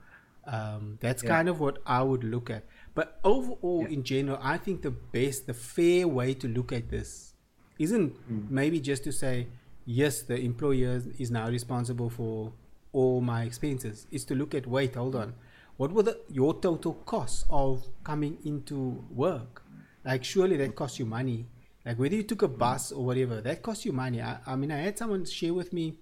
Um, 0.48 0.98
that's 1.02 1.24
yeah. 1.24 1.30
kind 1.30 1.50
of 1.50 1.60
what 1.60 1.80
I 1.86 2.02
would 2.02 2.24
look 2.24 2.50
at. 2.50 2.64
But 2.96 3.20
overall, 3.24 3.84
yeah. 3.84 3.94
in 3.94 4.04
general, 4.04 4.40
I 4.42 4.58
think 4.58 4.82
the 4.82 4.92
best, 4.92 5.46
the 5.46 5.54
fair 5.54 6.08
way 6.08 6.34
to 6.36 6.48
look 6.48 6.72
at 6.72 6.90
this 6.90 7.34
isn't 7.78 8.16
mm. 8.32 8.50
maybe 8.50 8.80
just 8.80 9.04
to 9.04 9.12
say, 9.12 9.48
yes, 9.86 10.22
the 10.24 10.40
employer 10.40 11.02
is 11.20 11.30
now 11.30 11.48
responsible 11.48 12.10
for 12.10 12.54
all 12.94 13.22
my 13.22 13.44
expenses. 13.44 14.08
Is 14.10 14.26
to 14.26 14.36
look 14.36 14.56
at 14.56 14.66
wait, 14.66 14.96
hold 14.96 15.16
on, 15.16 15.36
what 15.78 15.92
were 15.92 16.04
the 16.04 16.20
your 16.30 16.60
total 16.60 16.94
costs 17.06 17.46
of 17.50 17.86
coming 18.04 18.38
into 18.44 19.06
work? 19.12 19.64
Like 20.04 20.24
surely 20.24 20.58
that 20.58 20.76
costs 20.76 21.00
you 21.00 21.06
money. 21.06 21.46
Like 21.86 22.00
whether 22.00 22.16
you 22.16 22.24
took 22.24 22.42
a 22.42 22.48
bus 22.48 22.92
or 22.92 23.06
whatever, 23.06 23.40
that 23.42 23.62
costs 23.62 23.86
you 23.86 23.94
money. 23.94 24.22
I, 24.22 24.40
I 24.46 24.56
mean, 24.56 24.72
I 24.72 24.78
had 24.78 24.98
someone 24.98 25.24
share 25.26 25.54
with 25.54 25.72
me 25.72 26.00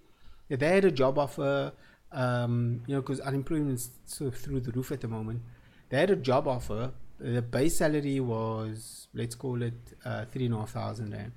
that 0.49 0.59
they 0.59 0.69
had 0.69 0.85
a 0.85 0.91
job 0.91 1.17
offer, 1.17 1.73
um, 2.11 2.81
you 2.87 2.95
know, 2.95 3.01
because 3.01 3.19
unemployment's 3.19 3.89
sort 4.05 4.33
of 4.33 4.39
through 4.39 4.61
the 4.61 4.71
roof 4.71 4.91
at 4.91 5.01
the 5.01 5.07
moment. 5.07 5.41
They 5.89 5.99
had 5.99 6.09
a 6.09 6.15
job 6.15 6.47
offer. 6.47 6.91
The 7.19 7.41
base 7.41 7.77
salary 7.77 8.19
was 8.19 9.07
let's 9.13 9.35
call 9.35 9.61
it 9.61 9.73
uh, 10.03 10.25
three 10.25 10.45
and 10.45 10.55
a 10.55 10.59
half 10.59 10.71
thousand 10.71 11.11
rand. 11.11 11.33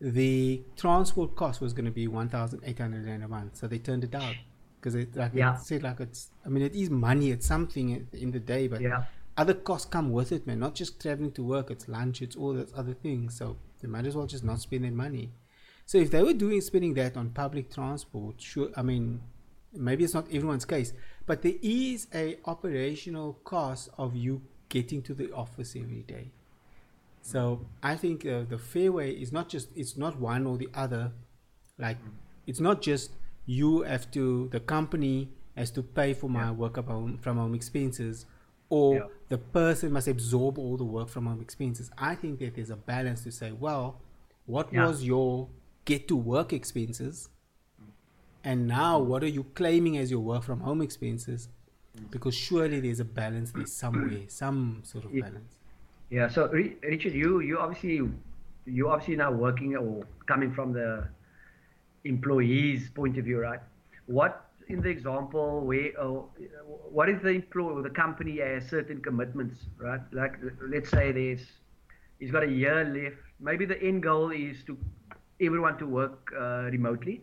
The 0.00 0.62
transport 0.76 1.34
cost 1.36 1.60
was 1.60 1.72
going 1.72 1.86
to 1.86 1.90
be 1.90 2.06
one 2.06 2.28
thousand 2.28 2.60
eight 2.64 2.78
hundred 2.78 3.06
rand 3.06 3.24
a 3.24 3.28
month, 3.28 3.56
so 3.56 3.66
they 3.66 3.78
turned 3.78 4.04
it 4.04 4.10
down 4.12 4.36
because 4.80 4.94
it 4.94 5.14
like 5.16 5.32
Yeah. 5.34 5.54
it 5.56 5.60
said 5.60 5.82
like 5.82 6.00
it's. 6.00 6.30
I 6.44 6.48
mean, 6.48 6.62
it 6.62 6.74
is 6.74 6.90
money. 6.90 7.30
It's 7.30 7.46
something 7.46 8.06
in- 8.12 8.30
the 8.30 8.40
day, 8.40 8.68
but 8.68 8.80
Yeah. 8.80 9.04
other 9.36 9.54
costs 9.54 9.88
come 9.90 10.10
with 10.12 10.32
it, 10.32 10.46
man. 10.46 10.58
Not 10.60 10.74
just 10.74 11.00
traveling 11.00 11.32
to 11.32 11.42
work. 11.42 11.70
It's 11.70 11.88
lunch. 11.88 12.22
It's 12.22 12.36
all 12.36 12.54
those 12.54 12.72
other 12.76 12.94
things. 12.94 13.36
So 13.36 13.56
they 13.80 13.88
might 13.88 14.06
as 14.06 14.14
well 14.16 14.26
just 14.26 14.44
not 14.44 14.60
spend 14.60 14.84
their 14.84 14.92
money. 14.92 15.32
So 15.84 15.98
if 15.98 16.10
they 16.10 16.22
were 16.22 16.32
doing 16.34 16.60
spending 16.60 16.94
that 16.94 17.16
on 17.16 17.30
public 17.30 17.70
transport, 17.70 18.40
sure. 18.40 18.70
I 18.76 18.82
mean, 18.82 19.20
maybe 19.72 20.04
it's 20.04 20.14
not 20.14 20.26
everyone's 20.32 20.64
case, 20.64 20.92
but 21.26 21.42
there 21.42 21.54
is 21.62 22.06
a 22.14 22.38
operational 22.44 23.34
cost 23.44 23.90
of 23.98 24.16
you 24.16 24.42
getting 24.68 25.00
to 25.02 25.14
the 25.14 25.32
office 25.32 25.76
every 25.76 26.02
day. 26.02 26.32
So 27.22 27.66
I 27.82 27.96
think 27.96 28.24
uh, 28.26 28.44
the 28.44 28.58
fair 28.58 28.92
way 28.92 29.10
is 29.10 29.32
not 29.32 29.48
just 29.48 29.68
it's 29.76 29.96
not 29.96 30.18
one 30.20 30.46
or 30.46 30.56
the 30.56 30.68
other. 30.74 31.12
Like 31.78 31.98
it's 32.46 32.60
not 32.60 32.80
just 32.82 33.10
you 33.46 33.82
have 33.82 34.10
to 34.10 34.48
the 34.50 34.60
company 34.60 35.28
has 35.56 35.70
to 35.70 35.82
pay 35.82 36.12
for 36.12 36.28
my 36.28 36.46
Yeah. 36.46 36.50
work 36.50 36.76
home, 36.76 37.16
from 37.18 37.38
home 37.38 37.54
expenses, 37.54 38.26
or 38.68 38.96
Yeah. 38.96 39.06
the 39.28 39.38
person 39.38 39.92
must 39.92 40.08
absorb 40.08 40.58
all 40.58 40.76
the 40.76 40.84
work 40.84 41.08
from 41.08 41.26
home 41.26 41.40
expenses. 41.40 41.90
I 41.96 42.14
think 42.14 42.40
that 42.40 42.56
there's 42.56 42.70
a 42.70 42.76
balance 42.76 43.22
to 43.22 43.30
say, 43.32 43.52
well, 43.52 44.00
what 44.44 44.72
Yeah. 44.72 44.86
was 44.86 45.04
your 45.04 45.48
get 45.84 46.08
to 46.08 46.16
work 46.16 46.52
expenses, 46.52 47.30
and 48.44 48.66
now 48.66 49.00
mm. 49.00 49.06
what 49.06 49.22
are 49.22 49.28
you 49.28 49.44
claiming 49.54 49.96
as 49.96 50.10
your 50.10 50.20
work 50.20 50.42
from 50.42 50.60
home 50.60 50.82
expenses? 50.82 51.48
Because 52.10 52.34
surely 52.34 52.80
there's 52.80 53.00
a 53.00 53.04
balance 53.04 53.52
there 53.52 53.66
somewhere, 53.82 54.24
some 54.28 54.80
sort 54.84 55.04
of 55.06 55.12
balance. 55.12 55.54
Yeah. 56.10 56.28
So 56.28 56.48
Richard, 56.48 57.14
you 57.14 57.40
you 57.40 57.58
obviously 57.58 58.08
you 58.66 58.88
obviously 58.90 59.16
now 59.16 59.32
working 59.32 59.76
or 59.76 60.04
coming 60.26 60.52
from 60.52 60.72
the 60.72 61.08
employee's 62.06 62.90
point 62.90 63.18
of 63.18 63.24
view, 63.24 63.40
right? 63.40 63.60
What 64.06 64.44
in 64.68 64.80
the 64.82 64.88
example 64.88 65.60
where 65.60 65.90
uh, 66.00 66.22
what 66.90 67.08
if 67.08 67.22
the 67.22 67.30
employee 67.30 67.74
or 67.74 67.82
the 67.82 67.90
company 67.90 68.38
has 68.38 68.68
certain 68.68 69.00
commitments, 69.02 69.58
right? 69.78 70.00
Like 70.12 70.34
let's 70.68 70.90
say 70.90 71.12
there's 71.12 71.44
he's 72.18 72.30
got 72.30 72.42
a 72.44 72.50
year 72.50 72.84
left. 72.84 73.16
Maybe 73.40 73.66
the 73.66 73.80
end 73.82 74.02
goal 74.02 74.30
is 74.30 74.64
to 74.64 74.76
everyone 75.40 75.78
to 75.78 75.86
work 75.86 76.32
uh, 76.38 76.68
remotely. 76.76 77.22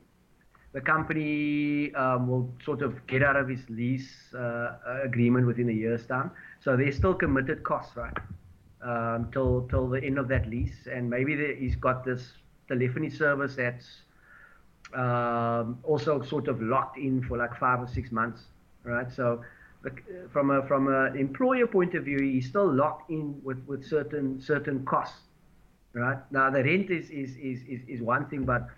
The 0.74 0.82
company 0.82 1.94
um, 1.96 2.28
will 2.28 2.54
sort 2.64 2.82
of 2.82 3.06
get 3.08 3.24
out 3.24 3.36
of 3.36 3.48
his 3.48 3.62
lease 3.70 4.34
uh, 4.34 4.78
agreement 5.04 5.46
within 5.48 5.70
a 5.70 5.74
year's 5.74 6.06
time. 6.06 6.32
So 6.62 6.76
there's 6.76 6.98
still 6.98 7.14
committed 7.14 7.64
costs, 7.64 7.96
right? 7.96 8.18
um, 8.84 9.30
till 9.32 9.68
till 9.70 9.88
the 9.90 10.04
end 10.04 10.18
of 10.18 10.28
that 10.30 10.48
lease, 10.50 10.88
and 10.92 11.10
maybe 11.10 11.36
the, 11.36 11.56
he's 11.58 11.76
got 11.76 12.04
this 12.04 12.34
telephony 12.68 13.10
service 13.10 13.56
that's 13.56 14.04
um, 14.96 15.80
also 15.84 16.22
sort 16.22 16.48
of 16.48 16.62
locked 16.62 16.98
in 16.98 17.24
for 17.24 17.38
like 17.38 17.56
five 17.58 17.80
or 17.80 17.88
six 17.88 18.12
months, 18.12 18.42
right? 18.84 19.12
So 19.12 19.44
the, 19.84 19.92
from 20.32 20.52
a 20.52 20.66
from 20.68 20.88
an 20.88 21.18
employer 21.18 21.68
point 21.68 21.94
of 21.96 22.06
view, 22.06 22.20
he's 22.20 22.48
still 22.48 22.72
locked 22.72 23.10
in 23.10 23.40
with, 23.44 23.64
with 23.68 23.86
certain 23.86 24.42
certain 24.42 24.86
costs, 24.86 25.22
right? 25.94 26.18
Now 26.32 26.50
the 26.50 26.64
rent 26.64 26.90
is 26.90 27.10
is 27.10 27.36
is 27.38 27.62
is, 27.68 27.82
is 27.88 28.02
one 28.02 28.26
thing, 28.28 28.44
but 28.46 28.70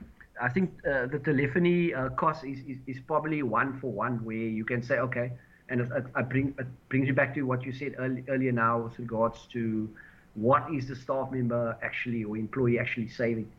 I 0.41 0.49
think 0.49 0.71
uh, 0.85 1.07
the 1.07 1.19
telephony 1.19 1.93
uh, 1.93 2.09
cost 2.09 2.43
is, 2.43 2.59
is 2.67 2.77
is 2.87 2.99
probably 3.07 3.43
one 3.43 3.79
for 3.79 3.91
one, 3.91 4.23
where 4.25 4.35
you 4.35 4.65
can 4.65 4.81
say, 4.81 4.97
okay, 4.99 5.31
and 5.69 5.81
it, 5.81 5.89
it, 5.95 6.05
I 6.15 6.21
bring 6.21 6.55
it 6.59 6.67
brings 6.89 7.07
you 7.07 7.13
back 7.13 7.33
to 7.35 7.43
what 7.43 7.63
you 7.63 7.71
said 7.71 7.95
early, 7.97 8.23
earlier 8.27 8.51
now 8.51 8.79
with 8.79 8.97
regards 8.99 9.47
to 9.53 9.89
what 10.35 10.71
is 10.73 10.87
the 10.87 10.95
staff 10.95 11.31
member 11.31 11.77
actually 11.81 12.23
or 12.23 12.37
employee 12.37 12.79
actually 12.79 13.07
saving. 13.07 13.49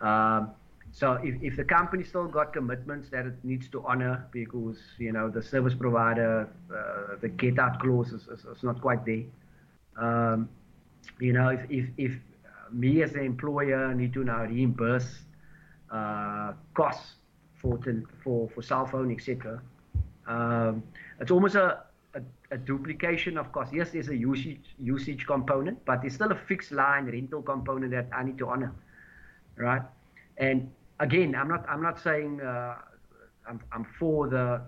Um, 0.00 0.50
so 0.96 1.12
if, 1.22 1.34
if 1.42 1.56
the 1.56 1.64
company 1.64 2.02
still 2.04 2.26
got 2.26 2.54
commitments 2.54 3.10
that 3.10 3.26
it 3.26 3.34
needs 3.44 3.68
to 3.68 3.84
honor 3.84 4.26
because 4.32 4.78
you 4.96 5.12
know 5.12 5.28
the 5.28 5.42
service 5.42 5.74
provider 5.74 6.48
uh, 6.74 7.16
the 7.20 7.28
get 7.28 7.58
out 7.58 7.78
clause 7.80 8.12
is, 8.12 8.26
is, 8.28 8.46
is 8.46 8.62
not 8.62 8.80
quite 8.80 9.04
there. 9.04 9.24
Um, 9.98 10.48
you 11.20 11.34
know 11.34 11.50
if, 11.50 11.60
if, 11.68 11.86
if 11.98 12.12
me 12.72 13.02
as 13.02 13.12
an 13.12 13.24
employer 13.24 13.92
need 13.94 14.14
to 14.14 14.24
now 14.24 14.44
reimburse 14.44 15.18
uh, 15.90 16.54
costs 16.72 17.16
for 17.56 17.78
for 18.24 18.48
for 18.54 18.62
cell 18.62 18.86
phone 18.86 19.12
etc. 19.12 19.60
Um, 20.26 20.82
it's 21.20 21.30
almost 21.30 21.56
a, 21.56 21.82
a, 22.14 22.22
a 22.52 22.56
duplication 22.56 23.36
of 23.36 23.52
cost. 23.52 23.74
Yes, 23.74 23.90
there's 23.90 24.08
a 24.08 24.16
usage 24.16 24.64
usage 24.78 25.26
component, 25.26 25.84
but 25.84 26.00
there's 26.00 26.14
still 26.14 26.32
a 26.32 26.40
fixed 26.48 26.72
line 26.72 27.04
rental 27.04 27.42
component 27.42 27.92
that 27.92 28.08
I 28.14 28.24
need 28.24 28.38
to 28.38 28.48
honor, 28.48 28.72
right? 29.58 29.82
And 30.38 30.70
again, 31.00 31.34
I'm 31.34 31.48
not 31.48 31.68
I'm 31.68 31.82
not 31.82 32.00
saying 32.00 32.40
uh, 32.40 32.76
I'm 33.48 33.60
I'm 33.72 33.86
for 33.98 34.28
the. 34.28 34.62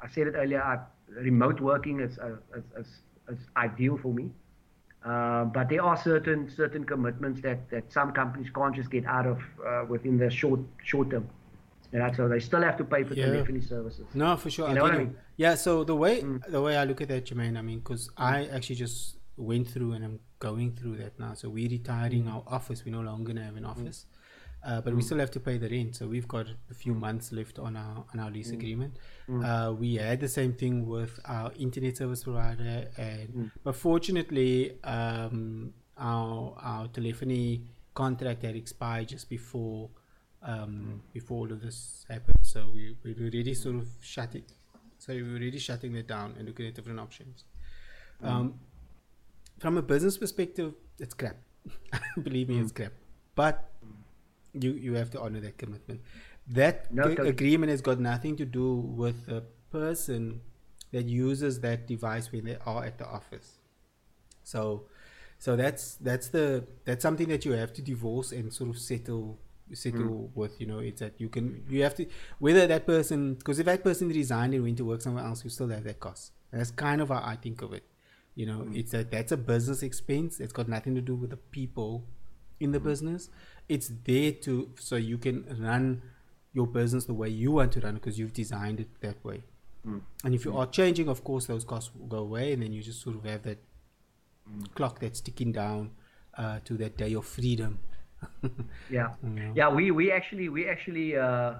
I 0.00 0.08
said 0.08 0.28
it 0.28 0.34
earlier. 0.36 0.62
I, 0.62 0.78
remote 1.20 1.60
working 1.60 2.00
is, 2.00 2.18
uh, 2.18 2.36
is, 2.56 2.64
is, 2.78 2.86
is 3.32 3.38
ideal 3.56 3.98
for 4.00 4.12
me, 4.12 4.30
uh, 5.04 5.44
but 5.46 5.68
there 5.68 5.82
are 5.82 5.96
certain 5.96 6.50
certain 6.54 6.84
commitments 6.84 7.40
that, 7.42 7.68
that 7.70 7.90
some 7.92 8.12
companies 8.12 8.50
can't 8.54 8.74
just 8.76 8.90
get 8.90 9.06
out 9.06 9.26
of 9.26 9.38
uh, 9.66 9.84
within 9.88 10.18
the 10.18 10.30
short 10.30 10.60
short 10.84 11.10
term. 11.10 11.28
Right, 11.90 12.14
so 12.14 12.28
they 12.28 12.38
still 12.38 12.60
have 12.60 12.76
to 12.76 12.84
pay 12.84 13.02
for 13.02 13.14
Yeah. 13.14 13.30
telephony 13.30 13.62
services. 13.62 14.04
No, 14.12 14.36
for 14.36 14.50
sure. 14.50 14.66
You 14.66 14.72
I 14.72 14.74
know 14.74 14.84
I 14.84 14.98
mean? 14.98 15.06
Mm. 15.08 15.14
Yeah. 15.38 15.54
So 15.54 15.84
the 15.84 15.96
way 15.96 16.22
the 16.48 16.60
way 16.60 16.76
I 16.76 16.84
look 16.84 17.00
at 17.00 17.08
that, 17.08 17.24
Jermaine, 17.24 17.56
I 17.58 17.62
mean, 17.62 17.78
because 17.78 18.10
I 18.18 18.44
actually 18.48 18.76
just 18.76 19.16
went 19.38 19.68
through 19.68 19.92
and 19.94 20.04
I'm 20.04 20.20
going 20.38 20.72
through 20.72 20.98
that 20.98 21.18
now. 21.18 21.32
So 21.32 21.48
we're 21.48 21.70
retiring 21.70 22.24
Mm. 22.24 22.34
our 22.34 22.42
office. 22.46 22.84
We're 22.84 22.92
no 22.94 23.00
longer 23.00 23.32
gonna 23.32 23.46
have 23.46 23.56
an 23.56 23.64
office, 23.64 24.04
uh, 24.64 24.80
but 24.80 24.94
we 24.94 25.02
still 25.02 25.18
have 25.18 25.30
to 25.30 25.40
pay 25.40 25.56
the 25.58 25.68
rent. 25.68 25.96
So 25.96 26.06
we've 26.06 26.28
got 26.28 26.46
a 26.70 26.74
few 26.74 26.94
months 26.94 27.32
left 27.32 27.58
on 27.58 27.76
our 27.76 28.04
on 28.12 28.20
our 28.20 28.30
Mm. 28.30 28.34
lease 28.34 28.50
agreement. 28.50 28.96
Uh, 29.28 29.74
we 29.78 29.94
had 29.96 30.20
the 30.20 30.28
same 30.28 30.52
thing 30.52 30.86
with 30.86 31.18
our 31.24 31.52
internet 31.58 31.96
service 31.96 32.24
provider, 32.24 32.88
and 32.96 33.28
Mm. 33.34 33.50
but 33.64 33.74
fortunately, 33.76 34.82
um, 34.84 35.72
our 35.96 36.54
our 36.60 36.88
telephony 36.88 37.62
contract 37.94 38.42
had 38.42 38.56
expired 38.56 39.08
just 39.08 39.28
before 39.28 39.90
um, 40.42 41.02
before 41.12 41.38
all 41.38 41.52
of 41.52 41.60
this 41.60 42.06
happened. 42.08 42.36
So 42.42 42.70
we, 42.72 42.96
we 43.02 43.12
were 43.14 43.22
already 43.26 43.54
sort 43.54 43.74
of 43.76 43.88
shut 44.00 44.34
it. 44.36 44.52
So 44.98 45.12
we 45.12 45.22
were 45.22 45.30
already 45.30 45.58
shutting 45.58 45.92
that 45.94 46.06
down 46.06 46.34
and 46.38 46.46
looking 46.46 46.66
at 46.68 46.74
different 46.76 47.00
options. 47.00 47.44
Um, 48.22 48.54
from 49.58 49.76
a 49.78 49.82
business 49.82 50.16
perspective, 50.16 50.74
it's 51.00 51.12
crap. 51.14 51.36
Believe 52.22 52.48
me, 52.48 52.58
it's 52.60 52.70
crap. 52.70 52.92
But 53.34 53.68
you 54.60 54.72
you 54.72 54.94
have 54.94 55.10
to 55.10 55.20
honor 55.20 55.40
that 55.40 55.58
commitment. 55.58 56.00
That 56.48 56.92
No, 56.92 57.14
g- 57.14 57.22
agreement 57.22 57.70
has 57.70 57.80
got 57.80 58.00
nothing 58.00 58.36
to 58.36 58.44
do 58.44 58.74
with 58.74 59.26
the 59.26 59.42
person 59.70 60.40
that 60.92 61.04
uses 61.04 61.60
that 61.60 61.86
device 61.86 62.32
when 62.32 62.44
they 62.44 62.56
are 62.64 62.84
at 62.84 62.98
the 62.98 63.06
office. 63.06 63.58
So, 64.42 64.84
so 65.38 65.56
that's 65.56 65.96
that's 65.96 66.28
the 66.28 66.64
that's 66.84 67.02
something 67.02 67.28
that 67.28 67.44
you 67.44 67.52
have 67.52 67.72
to 67.74 67.82
divorce 67.82 68.32
and 68.32 68.52
sort 68.52 68.70
of 68.70 68.78
settle 68.78 69.38
settle 69.74 70.00
mm. 70.00 70.30
with. 70.34 70.58
You 70.60 70.66
know, 70.66 70.78
it's 70.78 71.00
that 71.00 71.20
you 71.20 71.28
can 71.28 71.64
you 71.68 71.82
have 71.82 71.94
to 71.96 72.06
whether 72.38 72.66
that 72.66 72.86
person 72.86 73.34
because 73.34 73.58
if 73.58 73.66
that 73.66 73.84
person 73.84 74.08
resigned 74.08 74.54
and 74.54 74.62
went 74.62 74.78
to 74.78 74.84
work 74.84 75.02
somewhere 75.02 75.24
else, 75.24 75.44
you 75.44 75.50
still 75.50 75.68
have 75.68 75.84
that 75.84 76.00
cost. 76.00 76.32
That's 76.50 76.70
kind 76.70 77.02
of 77.02 77.08
how 77.08 77.22
I 77.22 77.36
think 77.36 77.60
of 77.60 77.74
it. 77.74 77.84
You 78.34 78.46
know, 78.46 78.58
mm. 78.60 78.76
it's 78.76 78.92
that 78.92 79.10
that's 79.10 79.32
a 79.32 79.36
business 79.36 79.82
expense. 79.82 80.40
It's 80.40 80.52
got 80.52 80.68
nothing 80.68 80.94
to 80.94 81.02
do 81.02 81.14
with 81.14 81.30
the 81.30 81.36
people 81.36 82.06
in 82.60 82.72
the 82.72 82.80
mm. 82.80 82.84
business. 82.84 83.28
It's 83.68 83.90
there 84.04 84.32
to 84.32 84.70
so 84.78 84.96
you 84.96 85.18
can 85.18 85.44
run 85.60 86.02
your 86.52 86.66
business 86.66 87.04
the 87.04 87.14
way 87.14 87.28
you 87.28 87.52
want 87.52 87.72
to 87.72 87.80
run 87.80 87.94
because 87.94 88.18
you've 88.18 88.32
designed 88.32 88.80
it 88.80 88.88
that 89.00 89.22
way. 89.24 89.42
And 90.22 90.34
if 90.34 90.44
you 90.44 90.54
are 90.54 90.66
changing, 90.66 91.08
of 91.08 91.24
course, 91.24 91.46
those 91.46 91.64
costs 91.64 91.90
will 91.96 92.08
go 92.08 92.18
away, 92.18 92.52
and 92.52 92.62
then 92.62 92.72
you 92.74 92.82
just 92.82 93.00
sort 93.00 93.16
of 93.16 93.24
have 93.24 93.42
that 93.44 93.58
clock 94.74 95.00
that's 95.00 95.20
ticking 95.20 95.50
down 95.52 95.92
uh, 96.36 96.58
to 96.66 96.76
that 96.76 96.96
day 96.98 97.14
of 97.14 97.24
freedom. 97.24 97.78
Yeah, 98.90 99.14
Yeah. 99.22 99.52
yeah. 99.54 99.68
We 99.70 99.90
we 99.92 100.10
actually 100.12 100.48
we 100.48 100.68
actually 100.68 101.16
uh, 101.16 101.54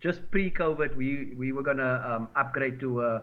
just 0.00 0.30
pre-COVID 0.30 0.94
we 0.94 1.34
we 1.36 1.52
were 1.52 1.62
gonna 1.62 1.92
um, 2.06 2.28
upgrade 2.36 2.78
to 2.80 3.00
a 3.02 3.22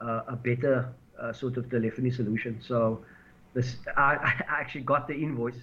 a, 0.00 0.06
a 0.28 0.36
better 0.36 0.92
uh, 1.18 1.32
sort 1.32 1.56
of 1.56 1.70
telephony 1.70 2.10
solution. 2.10 2.60
So 2.60 3.04
this 3.54 3.76
I, 3.96 4.16
I 4.50 4.60
actually 4.60 4.82
got 4.82 5.06
the 5.08 5.14
invoice, 5.14 5.60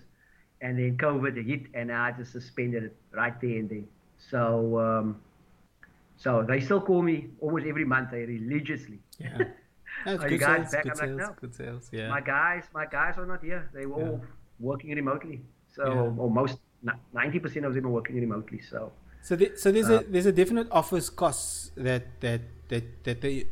and 0.62 0.77
then 0.77 0.98
COVID 0.98 1.44
hit, 1.46 1.63
and 1.74 1.91
I 1.91 2.12
just 2.12 2.32
suspended 2.32 2.84
it 2.84 2.96
right 3.12 3.39
there 3.41 3.58
and 3.60 3.70
then. 3.70 3.88
So 4.30 4.80
um, 4.80 5.18
so 6.18 6.44
they 6.48 6.60
still 6.60 6.82
call 6.82 7.01
me 7.01 7.27
almost 7.39 7.65
every 7.65 7.86
month. 7.86 8.12
They 8.12 8.25
religiously. 8.25 9.00
Yeah. 9.20 9.38
That's 10.06 10.24
Are 10.24 10.30
good 10.30 10.39
guys 10.39 10.72
sales, 10.72 10.72
back? 10.72 10.84
good 10.84 10.91
I'm 10.94 11.00
like, 11.00 11.20
sales, 11.20 11.30
no. 11.30 11.36
good 11.41 11.56
sales. 11.56 11.89
Yeah. 11.91 12.10
My 12.10 12.22
guys, 12.22 12.63
my 12.74 12.86
guys 12.86 13.18
are 13.18 13.25
not 13.25 13.44
here. 13.44 13.70
They 13.74 13.86
were 13.86 14.00
Yeah. 14.01 14.10
all 14.10 14.22
working 14.60 14.91
remotely. 14.96 15.41
So 15.75 15.84
Yeah. 15.86 16.22
or 16.22 16.30
most 16.32 16.60
ninety 17.13 17.39
percent 17.39 17.65
of 17.65 17.74
them 17.75 17.86
are 17.86 17.89
working 18.00 18.15
remotely. 18.15 18.60
So 18.62 18.91
So, 19.22 19.36
the, 19.36 19.51
so 19.56 19.72
there's 19.72 19.89
Uh, 19.89 20.00
a 20.01 20.03
there's 20.10 20.25
a 20.25 20.32
definite 20.34 20.68
office 20.72 21.10
costs 21.10 21.70
that 21.77 22.20
that 22.22 22.41
that 22.70 23.03
that 23.06 23.22
the 23.22 23.46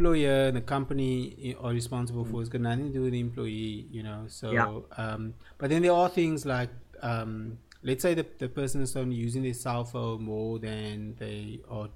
employer 0.00 0.48
and 0.48 0.56
the 0.56 0.60
company 0.60 1.54
are 1.60 1.70
responsible 1.72 2.24
for. 2.24 2.40
It's 2.40 2.48
got 2.48 2.62
nothing 2.62 2.88
to 2.88 2.92
do 2.92 3.02
with 3.02 3.12
the 3.12 3.20
employee, 3.20 3.86
you 3.90 4.02
know. 4.02 4.24
So, 4.28 4.52
Yeah. 4.52 5.04
um, 5.04 5.34
but 5.58 5.70
then 5.70 5.82
there 5.82 5.92
are 5.92 6.08
things 6.08 6.46
like, 6.46 6.70
um, 7.02 7.58
let's 7.82 8.02
say 8.02 8.14
the 8.14 8.26
the 8.38 8.48
person 8.48 8.82
is 8.82 8.96
only 8.96 9.16
using 9.16 9.42
their 9.42 9.54
cell 9.54 9.84
phone 9.84 10.22
more 10.22 10.58
than 10.58 11.16
they 11.18 11.60
are 11.68 11.88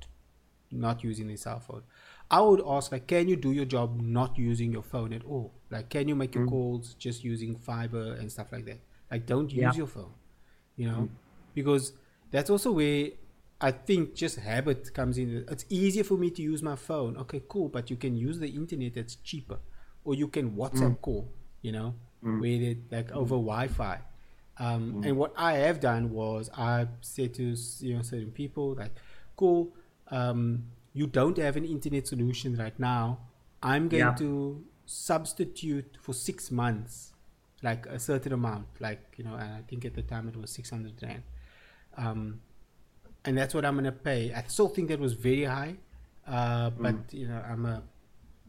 not 0.71 1.03
using 1.05 1.29
their 1.29 1.37
cell 1.37 1.61
phone. 1.61 1.83
I 2.31 2.41
would 2.41 2.63
ask 2.67 2.93
like, 2.93 3.07
can 3.07 3.29
you 3.29 3.37
do 3.37 3.53
your 3.53 3.67
job 3.67 4.01
not 4.01 4.39
using 4.39 4.73
your 4.73 4.83
phone 4.83 5.13
at 5.13 5.25
all? 5.25 5.53
Like, 5.71 5.89
can 5.89 6.09
you 6.09 6.15
make 6.15 6.35
your 6.35 6.47
calls 6.47 6.95
just 6.95 7.23
using 7.23 7.55
fiber 7.57 8.15
and 8.15 8.31
stuff 8.31 8.51
like 8.53 8.65
that? 8.67 8.81
Like, 9.11 9.27
don't 9.27 9.51
use 9.51 9.61
Yeah. 9.61 9.73
your 9.83 9.87
phone, 9.87 10.15
you 10.77 10.87
know, 10.91 11.09
because 11.55 11.93
that's 12.31 12.51
also 12.51 12.73
where 12.73 13.11
I 13.61 13.71
think 13.71 14.15
just 14.15 14.37
habit 14.39 14.93
comes 14.95 15.17
in. 15.19 15.45
It's 15.49 15.65
easier 15.69 16.05
for 16.05 16.17
me 16.19 16.31
to 16.31 16.43
use 16.43 16.63
my 16.63 16.77
phone. 16.77 17.17
Okay, 17.17 17.43
cool, 17.49 17.69
but 17.69 17.91
you 17.91 17.97
can 17.97 18.17
use 18.17 18.39
the 18.39 18.49
internet 18.49 18.95
that's 18.95 19.17
cheaper, 19.17 19.59
or 20.05 20.15
you 20.15 20.29
can 20.29 20.53
WhatsApp 20.57 21.01
call, 21.01 21.31
you 21.63 21.73
know, 21.73 21.95
where 22.41 22.59
they 22.59 22.79
like 22.91 23.11
over 23.13 23.37
Wi-Fi. 23.37 24.01
Um, 24.59 25.01
And 25.03 25.17
what 25.17 25.33
I 25.37 25.55
have 25.55 25.81
done 25.81 26.11
was 26.11 26.51
I 26.57 26.87
said 27.01 27.35
to 27.35 27.57
you 27.81 27.97
know 27.97 28.03
certain 28.03 28.33
people 28.33 28.75
like, 28.75 28.93
cool, 29.37 29.75
um, 30.09 30.65
you 30.93 31.07
don't 31.07 31.37
have 31.39 31.57
an 31.57 31.65
internet 31.65 32.07
solution 32.07 32.57
right 32.57 32.79
now. 32.79 33.19
I'm 33.63 33.89
going 33.89 34.13
Yeah. 34.13 34.15
to 34.17 34.65
substitute 34.87 35.97
for 36.01 36.13
six 36.13 36.51
months, 36.51 37.15
like 37.63 37.87
a 37.87 37.99
certain 37.99 38.33
amount, 38.33 38.67
like 38.81 39.15
you 39.17 39.25
know, 39.25 39.35
and 39.35 39.55
I 39.55 39.63
think 39.69 39.85
at 39.85 39.95
the 39.95 40.03
time 40.03 40.29
it 40.29 40.37
was 40.37 40.51
six 40.51 40.71
hundred 40.71 41.03
rand. 41.03 41.23
Um, 41.97 42.41
and 43.25 43.37
that's 43.37 43.55
what 43.55 43.65
I'm 43.65 43.77
gonna 43.77 43.93
pay. 43.93 44.33
I 44.33 44.43
still 44.47 44.69
think 44.69 44.89
that 44.89 45.01
was 45.01 45.15
very 45.15 45.45
high, 45.45 45.77
uh, 46.27 46.71
but 46.71 46.95
you 47.13 47.29
know 47.29 47.43
I'm 47.49 47.65
a, 47.67 47.83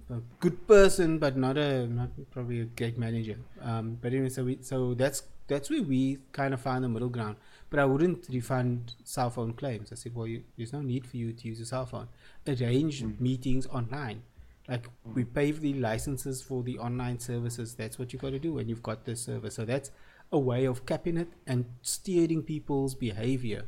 a 0.10 0.20
good 0.40 0.68
person, 0.68 1.20
but 1.20 1.38
not 1.38 1.58
a 1.58 1.88
not 1.88 2.10
probably 2.32 2.62
a 2.62 2.66
great 2.66 2.98
manager. 2.98 3.38
Um, 3.62 3.98
but 4.02 4.14
anyway, 4.14 4.30
so 4.30 4.44
we 4.44 4.60
so 4.62 4.94
that's 4.94 5.24
that's 5.48 5.70
where 5.70 5.84
we 5.84 6.20
kind 6.32 6.54
of 6.54 6.62
found 6.62 6.84
the 6.84 6.90
middle 6.90 7.10
ground. 7.10 7.38
But 7.70 7.80
I 7.80 7.86
wouldn't 7.86 8.28
refund 8.30 8.96
cell 9.04 9.30
phone 9.30 9.54
claims. 9.54 9.92
I 9.92 9.96
said, 9.96 10.16
well, 10.16 10.28
you, 10.28 10.44
there's 10.58 10.74
no 10.74 10.82
need 10.82 11.06
for 11.06 11.18
you 11.18 11.34
to 11.34 11.48
use 11.48 11.60
a 11.60 11.66
cell 11.66 11.86
phone. 11.86 12.08
Arrange 12.48 13.04
meetings 13.20 13.68
online. 13.68 14.24
Like 14.68 14.88
we 15.04 15.24
pay 15.24 15.52
for 15.52 15.62
the 15.62 15.74
licenses 15.74 16.42
for 16.42 16.64
the 16.64 16.80
online 16.80 17.20
services. 17.20 17.76
That's 17.76 18.00
what 18.00 18.14
you 18.14 18.20
got 18.20 18.32
to 18.32 18.40
do 18.40 18.54
when 18.54 18.68
you've 18.68 18.82
got 18.82 19.06
this 19.06 19.22
service. 19.22 19.56
So 19.56 19.66
that's 19.66 19.92
a 20.32 20.40
way 20.40 20.66
of 20.66 20.86
capping 20.86 21.18
it 21.18 21.28
and 21.46 21.66
steering 21.82 22.42
people's 22.42 22.96
behavior. 22.96 23.66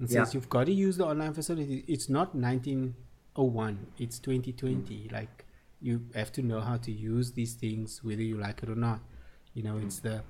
It 0.00 0.10
Yeah. 0.10 0.24
says 0.24 0.34
you've 0.34 0.48
got 0.48 0.64
to 0.66 0.72
use 0.72 0.96
the 0.96 1.06
online 1.06 1.34
facility. 1.34 1.84
It's 1.88 2.08
not 2.08 2.34
1901. 2.34 3.86
It's 3.98 4.18
2020. 4.18 5.08
Like 5.12 5.44
you 5.80 6.02
have 6.14 6.30
to 6.32 6.42
know 6.42 6.60
how 6.60 6.76
to 6.78 6.92
use 6.92 7.32
these 7.32 7.54
things, 7.54 8.02
whether 8.04 8.22
you 8.22 8.36
like 8.38 8.62
it 8.62 8.68
or 8.68 8.74
not. 8.76 9.00
You 9.54 9.62
know, 9.64 9.78
it's 9.78 9.98
the 10.00 10.22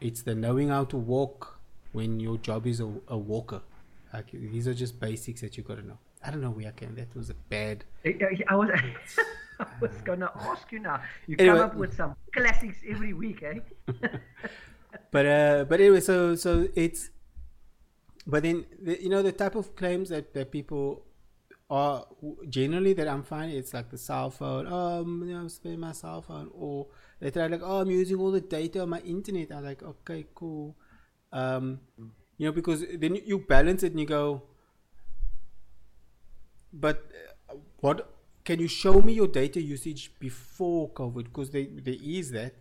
it's 0.00 0.22
the 0.22 0.34
knowing 0.34 0.68
how 0.68 0.84
to 0.84 0.96
walk 0.96 1.58
when 1.92 2.20
your 2.20 2.36
job 2.38 2.66
is 2.66 2.80
a, 2.80 2.92
a 3.08 3.16
walker. 3.16 3.62
Like 4.12 4.30
these 4.32 4.68
are 4.68 4.74
just 4.74 5.00
basics 5.00 5.40
that 5.40 5.56
you 5.56 5.62
got 5.62 5.76
to 5.76 5.86
know. 5.86 5.98
I 6.24 6.30
don't 6.30 6.40
know 6.40 6.50
where 6.50 6.68
I 6.68 6.72
can. 6.72 6.94
That 6.94 7.14
was 7.14 7.30
a 7.30 7.34
bad. 7.34 7.84
I 8.04 8.54
was 8.54 8.70
I 9.60 9.66
was 9.80 9.90
gonna 10.04 10.30
ask 10.34 10.70
you 10.72 10.80
now. 10.80 11.00
You 11.26 11.36
Anyway. 11.38 11.58
come 11.58 11.66
up 11.70 11.74
with 11.76 11.96
some 11.96 12.14
classics 12.34 12.78
every 12.88 13.12
week, 13.12 13.42
eh? 13.42 13.60
but 15.10 15.26
uh 15.26 15.64
but 15.68 15.80
anyway 15.80 16.00
so 16.00 16.34
so 16.36 16.68
it's 16.74 17.10
but 18.26 18.42
then 18.42 18.64
the, 18.80 19.02
you 19.02 19.08
know 19.08 19.22
the 19.22 19.32
type 19.32 19.54
of 19.54 19.76
claims 19.76 20.08
that, 20.08 20.32
that 20.34 20.50
people 20.50 21.04
are 21.70 22.06
generally 22.48 22.92
that 22.92 23.08
i'm 23.08 23.22
finding 23.22 23.56
it's 23.56 23.72
like 23.72 23.90
the 23.90 23.98
cell 23.98 24.30
phone 24.30 24.66
um 24.66 25.22
you 25.26 25.32
know, 25.32 25.40
i'm 25.40 25.48
spending 25.48 25.80
my 25.80 25.92
cell 25.92 26.20
phone 26.20 26.50
or 26.52 26.86
they 27.20 27.30
try 27.30 27.46
like 27.46 27.62
oh 27.62 27.80
i'm 27.80 27.90
using 27.90 28.18
all 28.18 28.30
the 28.30 28.40
data 28.40 28.82
on 28.82 28.90
my 28.90 29.00
internet. 29.00 29.50
I'm 29.50 29.64
like 29.64 29.82
okay 29.82 30.26
cool. 30.34 30.76
Um 31.32 31.80
you 32.36 32.46
know 32.46 32.52
because 32.52 32.84
then 32.98 33.14
you, 33.24 33.38
balance 33.38 33.82
it 33.82 33.92
and 33.92 34.00
you 34.00 34.06
go 34.06 34.42
but 36.72 37.04
uh, 37.48 37.54
what 37.80 38.10
can 38.44 38.60
you 38.60 38.68
show 38.68 39.00
me 39.00 39.14
your 39.14 39.28
data 39.28 39.60
usage 39.60 40.12
before 40.18 40.90
COVID? 40.90 41.24
Because 41.24 41.50
they 41.50 41.66
there 41.66 41.96
is 42.02 42.30
that, 42.32 42.54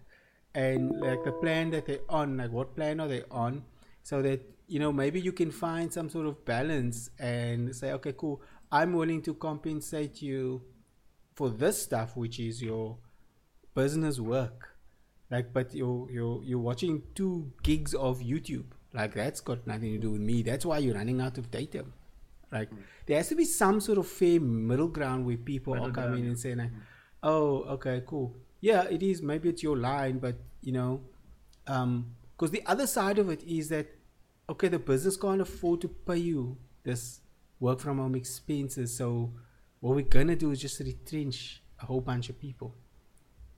and 0.56 0.91
like 1.02 1.23
the 1.23 1.32
plan 1.32 1.71
that 1.71 1.88
they're 1.88 2.08
on, 2.10 2.38
like 2.38 2.52
what 2.52 2.76
plan 2.76 2.99
are 2.99 3.08
they 3.08 3.23
on, 3.32 3.63
so 4.04 4.21
that 4.21 4.41
you 4.67 4.80
know 4.80 4.91
maybe 4.91 5.19
you 5.19 5.32
can 5.32 5.52
find 5.52 5.91
some 5.91 6.10
sort 6.10 6.26
of 6.26 6.45
balance 6.45 7.10
and 7.19 7.76
say, 7.76 7.91
okay, 7.93 8.13
cool, 8.13 8.41
I'm 8.71 8.93
willing 8.93 9.21
to 9.23 9.34
compensate 9.34 10.21
you 10.21 10.62
for 11.36 11.49
this 11.49 11.82
stuff, 11.82 12.15
which 12.15 12.39
is 12.39 12.62
your 12.62 12.97
business 13.76 14.19
work. 14.19 14.69
Like, 15.30 15.54
but 15.54 15.73
you're 15.73 16.10
you're 16.12 16.43
you're 16.43 16.60
watching 16.60 17.04
two 17.15 17.52
gigs 17.63 17.93
of 17.93 18.19
YouTube. 18.19 18.65
Like 18.93 19.15
that's 19.15 19.41
got 19.41 19.65
nothing 19.65 19.93
to 19.93 19.97
do 19.97 20.12
with 20.12 20.21
me. 20.21 20.43
That's 20.43 20.65
why 20.65 20.78
you're 20.78 20.95
running 20.95 21.21
out 21.21 21.38
of 21.38 21.49
data. 21.49 21.86
Like 22.52 22.69
there 23.08 23.17
has 23.17 23.30
to 23.30 23.36
be 23.36 23.45
some 23.45 23.82
sort 23.82 23.97
of 23.97 24.08
fair 24.08 24.39
middle 24.39 24.88
ground 24.88 25.26
where 25.26 25.38
people 25.38 25.73
Middle 25.73 25.89
are 25.89 25.91
coming 25.91 26.12
ground, 26.12 26.28
and 26.28 26.39
saying, 26.39 26.58
like, 26.58 26.71
"Oh, 27.23 27.63
okay, 27.76 28.04
cool. 28.06 28.36
Yeah, 28.62 28.84
it 28.84 29.02
is. 29.02 29.21
Maybe 29.23 29.49
it's 29.49 29.63
your 29.63 29.78
line, 29.78 30.19
but 30.19 30.36
you 30.62 30.71
know, 30.71 31.02
um, 31.65 32.15
because 32.38 32.52
the 32.52 32.63
other 32.67 32.86
side 32.86 33.17
of 33.17 33.30
it 33.30 33.43
is 33.43 33.69
that 33.69 33.88
okay, 34.49 34.67
the 34.67 34.79
business 34.79 35.17
can't 35.17 35.41
afford 35.41 35.82
to 35.82 35.88
pay 35.88 36.17
you 36.17 36.58
this 36.84 37.21
work 37.60 37.79
from 37.79 37.97
home 37.99 38.15
expenses. 38.15 38.95
So 38.95 39.32
what 39.79 39.95
we're 39.95 40.06
gonna 40.06 40.36
do 40.36 40.51
is 40.51 40.60
just 40.62 40.79
retrench 40.79 41.62
a 41.82 41.86
whole 41.86 42.01
bunch 42.01 42.29
of 42.29 42.39
people." 42.39 42.75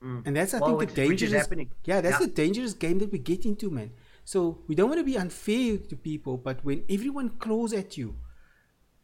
Mm. 0.01 0.23
And 0.25 0.35
that's 0.35 0.53
I 0.53 0.59
Well, 0.59 0.77
think 0.79 0.91
the 0.91 0.95
dangerous. 1.07 1.31
happening. 1.33 1.71
Yeah, 1.85 2.01
that's 2.01 2.19
Yeah. 2.19 2.27
the 2.27 2.33
dangerous 2.33 2.73
game 2.73 2.99
that 2.99 3.11
we 3.11 3.17
get 3.19 3.45
into, 3.45 3.69
man. 3.71 3.91
So 4.23 4.59
we 4.67 4.75
don't 4.75 4.89
want 4.89 4.99
to 4.99 5.05
be 5.05 5.17
unfair 5.17 5.77
to 5.77 5.95
people, 5.95 6.37
but 6.37 6.63
when 6.65 6.83
everyone 6.89 7.29
claws 7.29 7.73
at 7.73 7.97
you, 7.97 8.15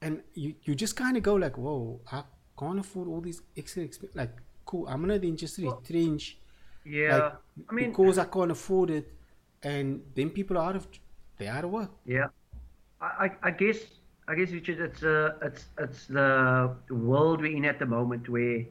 and 0.02 0.24
you, 0.34 0.56
you 0.64 0.74
just 0.76 0.96
kind 0.96 1.16
of 1.16 1.24
go 1.24 1.36
like, 1.36 1.58
"Whoa, 1.58 2.02
I 2.12 2.24
can't 2.58 2.80
afford 2.80 3.08
all 3.08 3.22
these 3.22 3.42
extra 3.56 3.84
expenses." 3.84 4.16
Like, 4.16 4.32
cool, 4.66 4.88
I'm 4.88 5.02
gonna 5.02 5.20
then 5.20 5.38
just 5.38 5.58
retrench, 5.60 6.38
Yeah. 6.84 7.18
like, 7.18 7.34
I 7.70 7.74
mean, 7.74 7.90
because 7.92 8.18
I 8.18 8.26
can't 8.26 8.52
afford 8.52 8.90
it, 8.90 9.14
and 9.64 10.04
then 10.16 10.30
people 10.32 10.58
are 10.58 10.70
out 10.70 10.76
of 10.76 10.88
of 11.50 11.72
work. 11.72 11.92
Yeah, 12.06 12.28
I, 13.02 13.06
I, 13.26 13.32
I 13.44 13.52
guess 13.52 13.78
I 14.28 14.36
guess 14.36 14.52
Richard, 14.52 14.80
it's 14.80 15.04
uh, 15.04 15.34
it's 15.42 15.66
it's 15.78 16.08
the 16.08 16.76
world 16.90 17.42
we're 17.42 17.56
in 17.56 17.66
at 17.66 17.80
the 17.80 17.86
moment 17.86 18.30
where, 18.30 18.66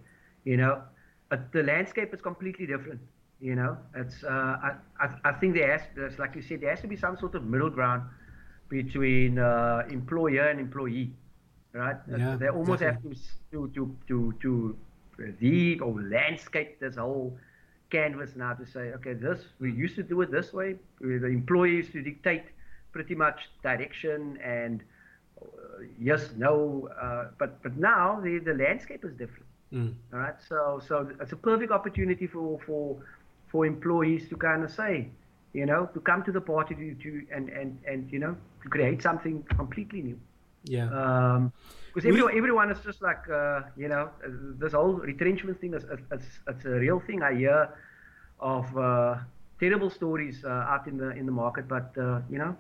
you 0.45 0.57
know, 0.57 0.83
uh, 1.31 1.37
the 1.53 1.63
landscape 1.63 2.15
is 2.15 2.21
completely 2.21 2.67
different. 2.67 3.01
You 3.41 3.55
know, 3.57 3.77
it's 3.95 4.23
uh, 4.23 4.29
I, 4.29 4.73
I 5.01 5.09
I 5.25 5.33
think 5.33 5.55
there 5.55 5.71
has 5.73 5.83
there's 5.95 6.19
like 6.19 6.35
you 6.35 6.43
said 6.43 6.61
there 6.61 6.71
has 6.71 6.81
to 6.81 6.87
be 6.87 6.97
some 6.97 7.17
sort 7.19 7.35
of 7.35 7.45
middle 7.45 7.71
ground 7.71 8.03
between 8.69 9.39
uh, 9.39 9.83
employer 9.91 10.49
and 10.49 10.61
employee, 10.61 11.13
right? 11.73 11.97
Yeah, 12.09 12.37
they 12.37 12.49
almost 12.49 12.83
exactly. 12.83 13.11
have 13.11 13.19
to 13.53 13.69
to 13.69 13.71
to 13.75 13.97
to 14.09 14.35
to 14.41 14.77
read 15.41 15.83
or 15.83 16.01
landscape 16.03 16.81
this 16.81 16.97
whole 16.97 17.37
canvas 17.91 18.37
now 18.37 18.55
to 18.55 18.65
say, 18.65 18.93
okay, 18.93 19.13
this 19.15 19.41
we 19.59 19.73
used 19.73 19.97
to 19.97 20.03
do 20.03 20.21
it 20.23 20.31
this 20.31 20.53
way. 20.53 20.77
The 21.01 21.27
employee 21.27 21.77
used 21.77 21.93
to 21.93 22.03
dictate 22.03 22.45
pretty 22.93 23.15
much 23.15 23.39
direction 23.63 24.39
and 24.45 24.83
uh, 25.41 25.47
yes, 25.99 26.31
no, 26.37 26.89
uh, 27.01 27.29
but 27.39 27.63
but 27.63 27.77
now 27.77 28.21
the 28.21 28.39
the 28.39 28.55
landscape 28.55 29.05
is 29.05 29.13
different. 29.13 29.47
Mm. 29.73 29.95
All 30.13 30.19
right, 30.19 30.35
so 30.49 30.81
so 30.87 31.09
it's 31.21 31.33
a 31.33 31.37
perfect 31.37 31.73
opportunity 31.73 32.27
for 32.27 32.59
for 32.67 32.97
for 33.51 33.67
employees 33.67 34.29
to 34.29 34.37
kind 34.37 34.63
of 34.65 34.71
say, 34.71 35.09
you 35.53 35.67
know, 35.67 35.87
to 35.95 36.01
come 36.01 36.23
to 36.25 36.33
the 36.33 36.41
party 36.41 36.75
to, 36.75 36.95
to 37.03 37.27
and 37.35 37.49
and 37.49 37.79
and 37.87 38.11
you 38.13 38.19
know 38.19 38.37
to 38.63 38.69
create 38.69 39.01
something 39.03 39.43
completely 39.57 40.03
new. 40.03 40.19
Yeah, 40.65 40.89
Um, 41.01 41.53
because 41.89 42.05
We- 42.05 42.11
everyone, 42.11 42.37
everyone 42.37 42.71
is 42.71 42.81
just 42.81 43.01
like, 43.01 43.25
uh, 43.31 43.63
you 43.79 43.89
know, 43.89 44.11
this 44.61 44.75
whole 44.75 44.93
retrenchment 45.11 45.59
thing 45.61 45.73
is, 45.73 45.85
is, 45.85 46.01
is 46.13 46.25
it's 46.47 46.65
a 46.67 46.77
real 46.87 47.01
thing. 47.01 47.23
I 47.23 47.33
hear 47.35 47.69
of 48.41 48.67
uh, 48.77 49.17
terrible 49.59 49.89
stories 49.91 50.45
uh, 50.45 50.73
out 50.73 50.87
in 50.87 50.97
the 50.99 51.11
in 51.21 51.25
the 51.25 51.33
market, 51.33 51.67
but 51.67 51.97
uh, 51.97 52.21
you 52.29 52.39
know, 52.39 52.55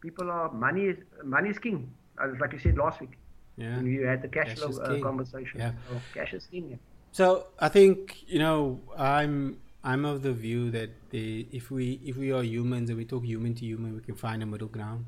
people 0.00 0.30
are 0.30 0.50
money 0.52 0.84
is 0.92 0.98
money 1.24 1.50
is 1.50 1.58
king. 1.58 1.92
Like 2.40 2.52
you 2.52 2.58
said 2.58 2.76
last 2.76 3.00
week, 3.00 3.16
yeah. 3.56 3.76
when 3.76 3.86
you 3.86 4.04
had 4.06 4.20
the 4.22 4.28
cash, 4.28 4.48
Cash 4.48 4.58
flow 4.58 4.76
uh, 4.82 5.00
conversation. 5.00 5.60
Yeah. 5.60 5.72
So 5.88 6.00
cash 6.14 6.32
is 6.34 6.46
king. 6.50 6.70
Yeah. 6.70 6.76
So 7.12 7.46
I 7.58 7.68
think 7.68 8.22
you 8.26 8.38
know 8.38 8.80
I'm 8.96 9.58
I'm 9.82 10.04
of 10.04 10.22
the 10.22 10.32
view 10.32 10.70
that 10.72 10.90
the 11.10 11.46
if 11.50 11.70
we 11.70 12.00
if 12.04 12.16
we 12.16 12.30
are 12.32 12.42
humans 12.42 12.90
and 12.90 12.98
we 12.98 13.04
talk 13.04 13.24
human 13.24 13.54
to 13.54 13.64
human, 13.64 13.94
we 13.94 14.00
can 14.02 14.16
find 14.16 14.42
a 14.42 14.46
middle 14.46 14.68
ground. 14.68 15.06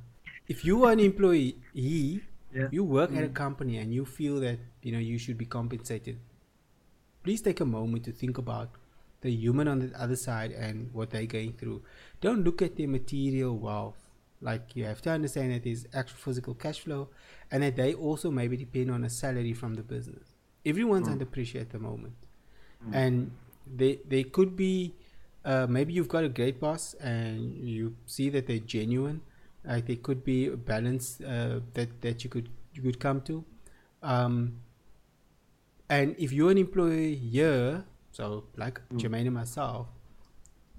if 0.48 0.64
you 0.64 0.84
are 0.84 0.92
an 0.92 1.00
employee, 1.10 1.56
Yeah. 1.74 2.68
you 2.70 2.84
work 2.84 3.12
at 3.16 3.24
a 3.24 3.28
company 3.28 3.78
and 3.78 3.94
you 3.94 4.04
feel 4.04 4.40
that 4.40 4.58
you 4.82 4.92
know 4.92 4.98
you 5.10 5.18
should 5.18 5.38
be 5.38 5.46
compensated, 5.46 6.18
please 7.24 7.40
take 7.40 7.60
a 7.60 7.64
moment 7.64 8.04
to 8.04 8.12
think 8.12 8.38
about 8.38 8.70
the 9.22 9.30
human 9.30 9.68
on 9.68 9.78
the 9.84 9.90
other 10.06 10.16
side 10.16 10.50
and 10.52 10.90
what 10.92 11.10
they're 11.10 11.26
going 11.26 11.52
through. 11.52 11.82
Don't 12.20 12.42
look 12.44 12.60
at 12.60 12.76
their 12.76 12.88
material 12.88 13.56
wealth. 13.56 14.01
Like 14.42 14.74
you 14.74 14.84
have 14.84 15.00
to 15.02 15.10
understand 15.10 15.52
that 15.52 15.62
there's 15.62 15.86
actual 15.94 16.18
physical 16.18 16.54
cash 16.54 16.80
flow 16.80 17.08
and 17.50 17.62
that 17.62 17.76
they 17.76 17.94
also 17.94 18.30
maybe 18.30 18.56
depend 18.56 18.90
on 18.90 19.04
a 19.04 19.10
salary 19.10 19.52
from 19.54 19.74
the 19.74 19.82
business. 19.82 20.34
Everyone's 20.66 21.08
under 21.08 21.24
pressure 21.24 21.60
at 21.60 21.70
the 21.70 21.78
moment. 21.78 22.14
And 22.92 23.30
they 23.66 24.00
they 24.08 24.24
could 24.24 24.56
be 24.56 24.94
uh, 25.44 25.66
maybe 25.68 25.92
you've 25.92 26.08
got 26.08 26.24
a 26.24 26.28
great 26.28 26.60
boss 26.60 26.94
and 26.94 27.68
you 27.68 27.94
see 28.06 28.28
that 28.30 28.46
they're 28.48 28.58
genuine. 28.58 29.20
Like 29.64 29.86
there 29.86 29.96
could 29.96 30.24
be 30.24 30.48
a 30.48 30.56
balance 30.56 31.20
uh, 31.20 31.60
that 31.74 32.02
that 32.02 32.24
you 32.24 32.30
could 32.30 32.48
you 32.74 32.82
could 32.82 32.98
come 32.98 33.20
to. 33.22 33.44
Um, 34.02 34.58
and 35.88 36.16
if 36.18 36.32
you're 36.32 36.50
an 36.50 36.58
employee 36.58 37.14
here, 37.14 37.84
so 38.10 38.44
like 38.56 38.80
Jermaine 38.94 39.26
and 39.26 39.34
myself, 39.34 39.86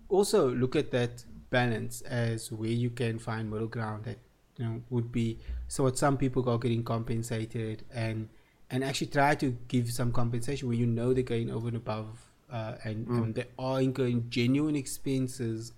also 0.09 0.49
look 0.49 0.75
at 0.75 0.91
that 0.91 1.23
balance 1.59 2.01
as 2.01 2.51
where 2.51 2.77
you 2.83 2.89
can 2.89 3.19
find 3.19 3.49
middle 3.49 3.71
ground 3.75 4.05
that 4.05 4.17
you 4.57 4.65
know 4.65 4.81
would 4.89 5.11
be 5.11 5.27
so 5.67 5.83
what 5.83 5.97
some 5.97 6.17
people 6.23 6.47
are 6.49 6.57
getting 6.65 6.83
compensated 6.83 7.83
and 7.93 8.29
and 8.69 8.83
actually 8.83 9.11
try 9.19 9.35
to 9.43 9.55
give 9.67 9.91
some 9.99 10.11
compensation 10.11 10.67
where 10.67 10.77
you 10.83 10.85
know 10.85 11.13
they're 11.13 11.31
going 11.35 11.51
over 11.51 11.67
and 11.67 11.77
above 11.77 12.25
uh, 12.51 12.75
and, 12.83 13.07
and 13.07 13.27
mm. 13.27 13.35
they 13.35 13.45
are 13.57 13.79
incurring 13.81 14.25
genuine 14.29 14.75
expenses 14.75 15.73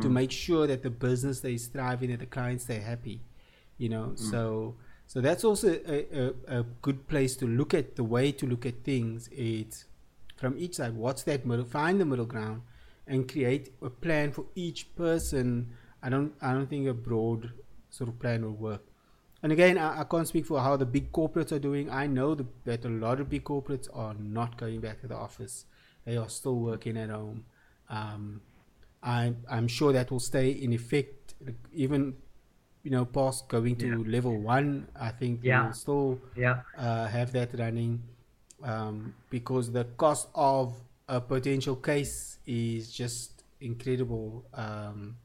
to 0.00 0.08
mm. 0.08 0.16
make 0.20 0.30
sure 0.30 0.66
that 0.66 0.82
the 0.82 0.90
business 0.90 1.40
they 1.40 1.54
is 1.54 1.66
thriving 1.66 2.10
and 2.10 2.20
the 2.20 2.30
clients 2.36 2.64
they're 2.64 2.88
happy 2.92 3.20
you 3.78 3.88
know? 3.88 4.14
Mm. 4.14 4.30
So 4.30 4.74
so 5.06 5.20
that's 5.20 5.44
also 5.44 5.68
a, 5.86 6.32
a, 6.50 6.60
a 6.60 6.62
good 6.82 7.06
place 7.06 7.36
to 7.36 7.46
look 7.46 7.74
at 7.74 7.94
the 7.96 8.04
way 8.04 8.32
to 8.32 8.46
look 8.46 8.66
at 8.66 8.82
things. 8.82 9.28
It's 9.32 9.84
from 10.36 10.58
each 10.58 10.74
side 10.74 10.94
what's 10.94 11.22
that 11.22 11.46
middle 11.46 11.64
find 11.64 12.00
the 12.00 12.04
middle 12.04 12.26
ground 12.26 12.62
and 13.06 13.30
create 13.30 13.72
a 13.82 13.90
plan 13.90 14.32
for 14.32 14.44
each 14.54 14.94
person 14.96 15.70
i 16.02 16.08
don't 16.08 16.32
i 16.42 16.52
don't 16.52 16.68
think 16.68 16.86
a 16.86 16.94
broad 16.94 17.50
sort 17.90 18.08
of 18.08 18.18
plan 18.18 18.44
will 18.44 18.52
work 18.52 18.82
and 19.42 19.52
again 19.52 19.78
i, 19.78 20.00
I 20.00 20.04
can't 20.04 20.26
speak 20.28 20.46
for 20.46 20.60
how 20.60 20.76
the 20.76 20.86
big 20.86 21.12
corporates 21.12 21.52
are 21.52 21.58
doing 21.58 21.90
i 21.90 22.06
know 22.06 22.34
the, 22.34 22.46
that 22.64 22.84
a 22.84 22.88
lot 22.88 23.20
of 23.20 23.28
big 23.30 23.44
corporates 23.44 23.88
are 23.94 24.14
not 24.14 24.56
going 24.58 24.80
back 24.80 25.00
to 25.02 25.06
the 25.08 25.16
office 25.16 25.66
they 26.04 26.16
are 26.16 26.28
still 26.28 26.58
working 26.58 26.96
at 26.96 27.10
home 27.10 27.44
um, 27.88 28.40
I'm, 29.02 29.36
I'm 29.48 29.68
sure 29.68 29.92
that 29.92 30.10
will 30.10 30.20
stay 30.20 30.50
in 30.50 30.72
effect 30.72 31.34
even 31.72 32.16
you 32.82 32.90
know 32.90 33.04
past 33.04 33.48
going 33.48 33.76
to 33.76 33.88
Yeah. 33.88 34.10
level 34.10 34.40
one 34.40 34.88
i 34.98 35.10
think 35.10 35.40
Yeah. 35.42 35.62
we'll 35.62 35.72
still 35.72 36.20
Yeah. 36.36 36.60
uh, 36.76 37.06
have 37.06 37.32
that 37.32 37.58
running 37.58 38.02
um, 38.62 39.14
because 39.30 39.72
the 39.72 39.84
cost 39.96 40.28
of 40.34 40.74
a 41.08 41.20
potential 41.20 41.76
case 41.76 42.38
is 42.46 42.92
just 42.92 43.44
incredible 43.60 44.44
um, 44.54 45.16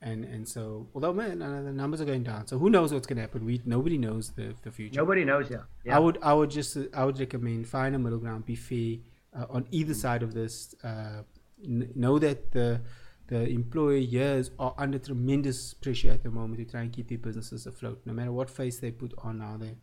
and 0.00 0.24
and 0.24 0.46
so 0.48 0.86
although 0.94 1.12
man 1.12 1.38
the 1.38 1.72
numbers 1.72 2.00
are 2.00 2.04
going 2.04 2.22
down 2.22 2.46
so 2.46 2.58
who 2.58 2.70
knows 2.70 2.92
what's 2.92 3.06
going 3.06 3.16
to 3.16 3.22
happen 3.22 3.44
we 3.44 3.60
nobody 3.64 3.98
knows 3.98 4.30
the, 4.30 4.54
the 4.62 4.70
future 4.70 5.00
Nobody 5.00 5.24
knows. 5.24 5.50
Yeah. 5.50 5.58
yeah. 5.84 5.96
I 5.96 5.98
would 5.98 6.18
I 6.22 6.32
would 6.34 6.50
just 6.50 6.76
uh, 6.76 6.82
I 6.94 7.04
would 7.04 7.18
recommend 7.18 7.66
find 7.68 7.94
a 7.94 7.98
middle 7.98 8.18
ground, 8.18 8.46
be 8.46 8.54
fair 8.54 8.96
uh, 9.36 9.46
on 9.50 9.66
either 9.70 9.94
side 9.94 10.22
of 10.22 10.34
this. 10.34 10.74
Uh, 10.84 11.22
n- 11.64 11.90
know 11.94 12.18
that 12.18 12.52
the 12.52 12.80
the 13.26 13.48
employers 13.48 14.50
are 14.58 14.74
under 14.78 14.98
tremendous 14.98 15.74
pressure 15.74 16.10
at 16.10 16.22
the 16.22 16.30
moment 16.30 16.58
to 16.58 16.64
try 16.64 16.82
and 16.82 16.92
keep 16.92 17.08
their 17.08 17.18
businesses 17.18 17.66
afloat. 17.66 18.00
No 18.04 18.12
matter 18.12 18.32
what 18.32 18.48
face 18.48 18.78
they 18.78 18.90
put 18.90 19.12
on 19.18 19.38
now, 19.38 19.56
there, 19.58 19.74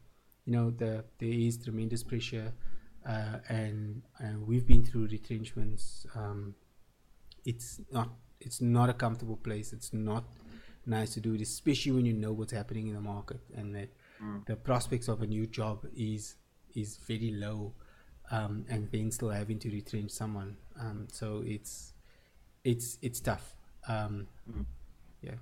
you 0.45 0.53
know, 0.53 0.71
the 0.71 1.03
there 1.19 1.29
is 1.29 1.57
tremendous 1.57 2.03
pressure, 2.03 2.53
uh, 3.05 3.37
and 3.49 4.01
and 4.19 4.47
we've 4.47 4.65
been 4.65 4.83
through 4.83 5.07
retrenchments. 5.07 6.05
Um, 6.15 6.55
it's 7.45 7.79
not 7.91 8.09
it's 8.41 8.61
not 8.61 8.89
a 8.89 8.93
comfortable 8.93 9.37
place. 9.37 9.73
It's 9.73 9.93
not 9.93 10.23
nice 10.85 11.13
to 11.15 11.19
do 11.21 11.33
it, 11.35 11.41
especially 11.41 11.91
when 11.93 12.05
you 12.05 12.13
know 12.13 12.33
what's 12.33 12.53
happening 12.53 12.87
in 12.87 12.93
the 12.95 13.01
market 13.01 13.39
and 13.55 13.73
that 13.75 13.89
the 14.47 14.55
prospects 14.55 15.07
of 15.07 15.21
a 15.21 15.27
new 15.27 15.45
job 15.47 15.85
is 15.95 16.35
is 16.73 16.97
very 16.97 17.31
low, 17.31 17.73
um, 18.31 18.65
and 18.69 18.89
then 18.91 19.11
still 19.11 19.29
having 19.29 19.59
to 19.59 19.69
retrench 19.69 20.11
someone. 20.11 20.57
Um, 20.79 21.07
so 21.11 21.43
it's 21.45 21.93
it's 22.63 22.97
it's 23.01 23.19
tough. 23.19 23.55
Um, 23.87 24.27
Yeah. 25.21 25.35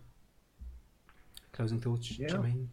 Closing 1.51 1.79
thoughts, 1.81 2.17
Yeah. 2.17 2.27
Jermaine. 2.29 2.67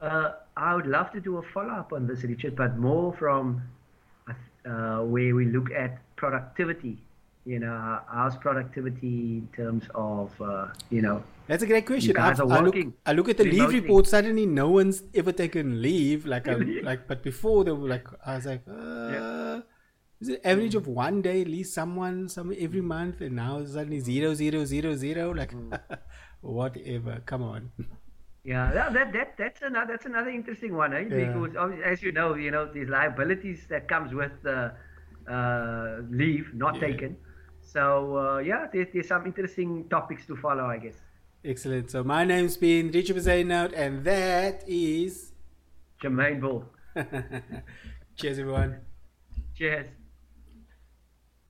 Uh, 0.00 0.32
I 0.56 0.74
would 0.74 0.86
love 0.86 1.10
to 1.12 1.20
do 1.20 1.38
a 1.38 1.42
follow 1.42 1.72
up 1.72 1.92
on 1.92 2.06
this, 2.06 2.22
Richard, 2.22 2.54
but 2.56 2.76
more 2.76 3.12
from 3.14 3.62
uh, 4.66 4.98
where 5.00 5.34
we 5.34 5.44
look 5.46 5.70
at 5.72 5.98
productivity. 6.16 6.98
You 7.46 7.58
know, 7.58 8.00
how's 8.10 8.36
productivity 8.38 9.36
in 9.38 9.48
terms 9.54 9.84
of, 9.94 10.32
uh, 10.40 10.68
you 10.88 11.02
know, 11.02 11.22
That's 11.46 11.62
a 11.62 11.66
great 11.66 11.84
question. 11.84 12.14
guys 12.14 12.40
I've- 12.40 12.50
are 12.50 12.56
I 12.58 12.60
look, 12.62 12.76
I 13.04 13.12
look 13.12 13.28
at 13.28 13.36
the 13.36 13.44
leave 13.44 13.68
report. 13.68 14.06
Suddenly, 14.06 14.46
no 14.46 14.70
one's 14.70 15.02
ever 15.14 15.30
taken 15.30 15.82
leave. 15.82 16.24
Like, 16.24 16.48
I, 16.52 16.52
Really? 16.54 16.80
like, 16.80 17.06
but 17.06 17.22
before 17.22 17.64
they 17.64 17.72
were 17.72 17.86
like, 17.88 18.06
I 18.24 18.36
was 18.36 18.46
like, 18.46 18.62
uh, 18.66 19.60
is 20.22 20.30
it 20.30 20.40
average 20.42 20.74
of 20.74 20.86
one 20.86 21.20
day 21.20 21.42
at 21.42 21.48
least 21.48 21.74
someone, 21.74 22.30
some 22.30 22.54
every 22.58 22.80
month, 22.80 23.20
and 23.20 23.36
now 23.36 23.58
it's 23.58 23.74
suddenly 23.74 24.00
zero, 24.00 24.32
zero, 24.32 24.64
zero, 24.64 24.94
zero. 24.94 25.32
Like, 25.32 25.52
whatever. 26.40 27.20
Come 27.26 27.42
on. 27.42 27.70
Yeah, 28.44 28.70
that 28.72 29.12
that 29.14 29.36
that's 29.38 29.62
another 29.62 29.92
that's 29.92 30.04
another 30.04 30.28
interesting 30.28 30.76
one, 30.76 30.92
eh? 30.92 31.06
Yeah. 31.08 31.32
Because 31.32 31.78
as 31.84 32.02
you 32.02 32.12
know, 32.12 32.34
you 32.34 32.50
know 32.50 32.70
these 32.70 32.88
liabilities 32.88 33.66
that 33.70 33.88
comes 33.88 34.12
with 34.12 34.32
uh, 34.46 34.70
uh, 35.30 36.02
leave 36.10 36.52
not 36.54 36.74
Yeah. 36.74 36.80
taken. 36.88 37.16
So 37.62 38.18
uh, 38.18 38.38
yeah, 38.38 38.66
there's, 38.72 38.88
there's 38.92 39.08
some 39.08 39.24
interesting 39.26 39.88
topics 39.88 40.26
to 40.26 40.36
follow, 40.36 40.64
I 40.66 40.76
guess. 40.78 40.94
Excellent. 41.42 41.90
So 41.90 42.04
my 42.04 42.24
name's 42.24 42.56
been 42.58 42.90
Richard 42.90 43.16
Bezuidenhout, 43.16 43.72
and 43.74 44.04
that 44.04 44.62
is. 44.66 45.32
Jermaine 46.02 46.40
Bull. 46.40 46.64
Cheers, 48.16 48.38
everyone. 48.38 48.80
Cheers. 49.56 49.86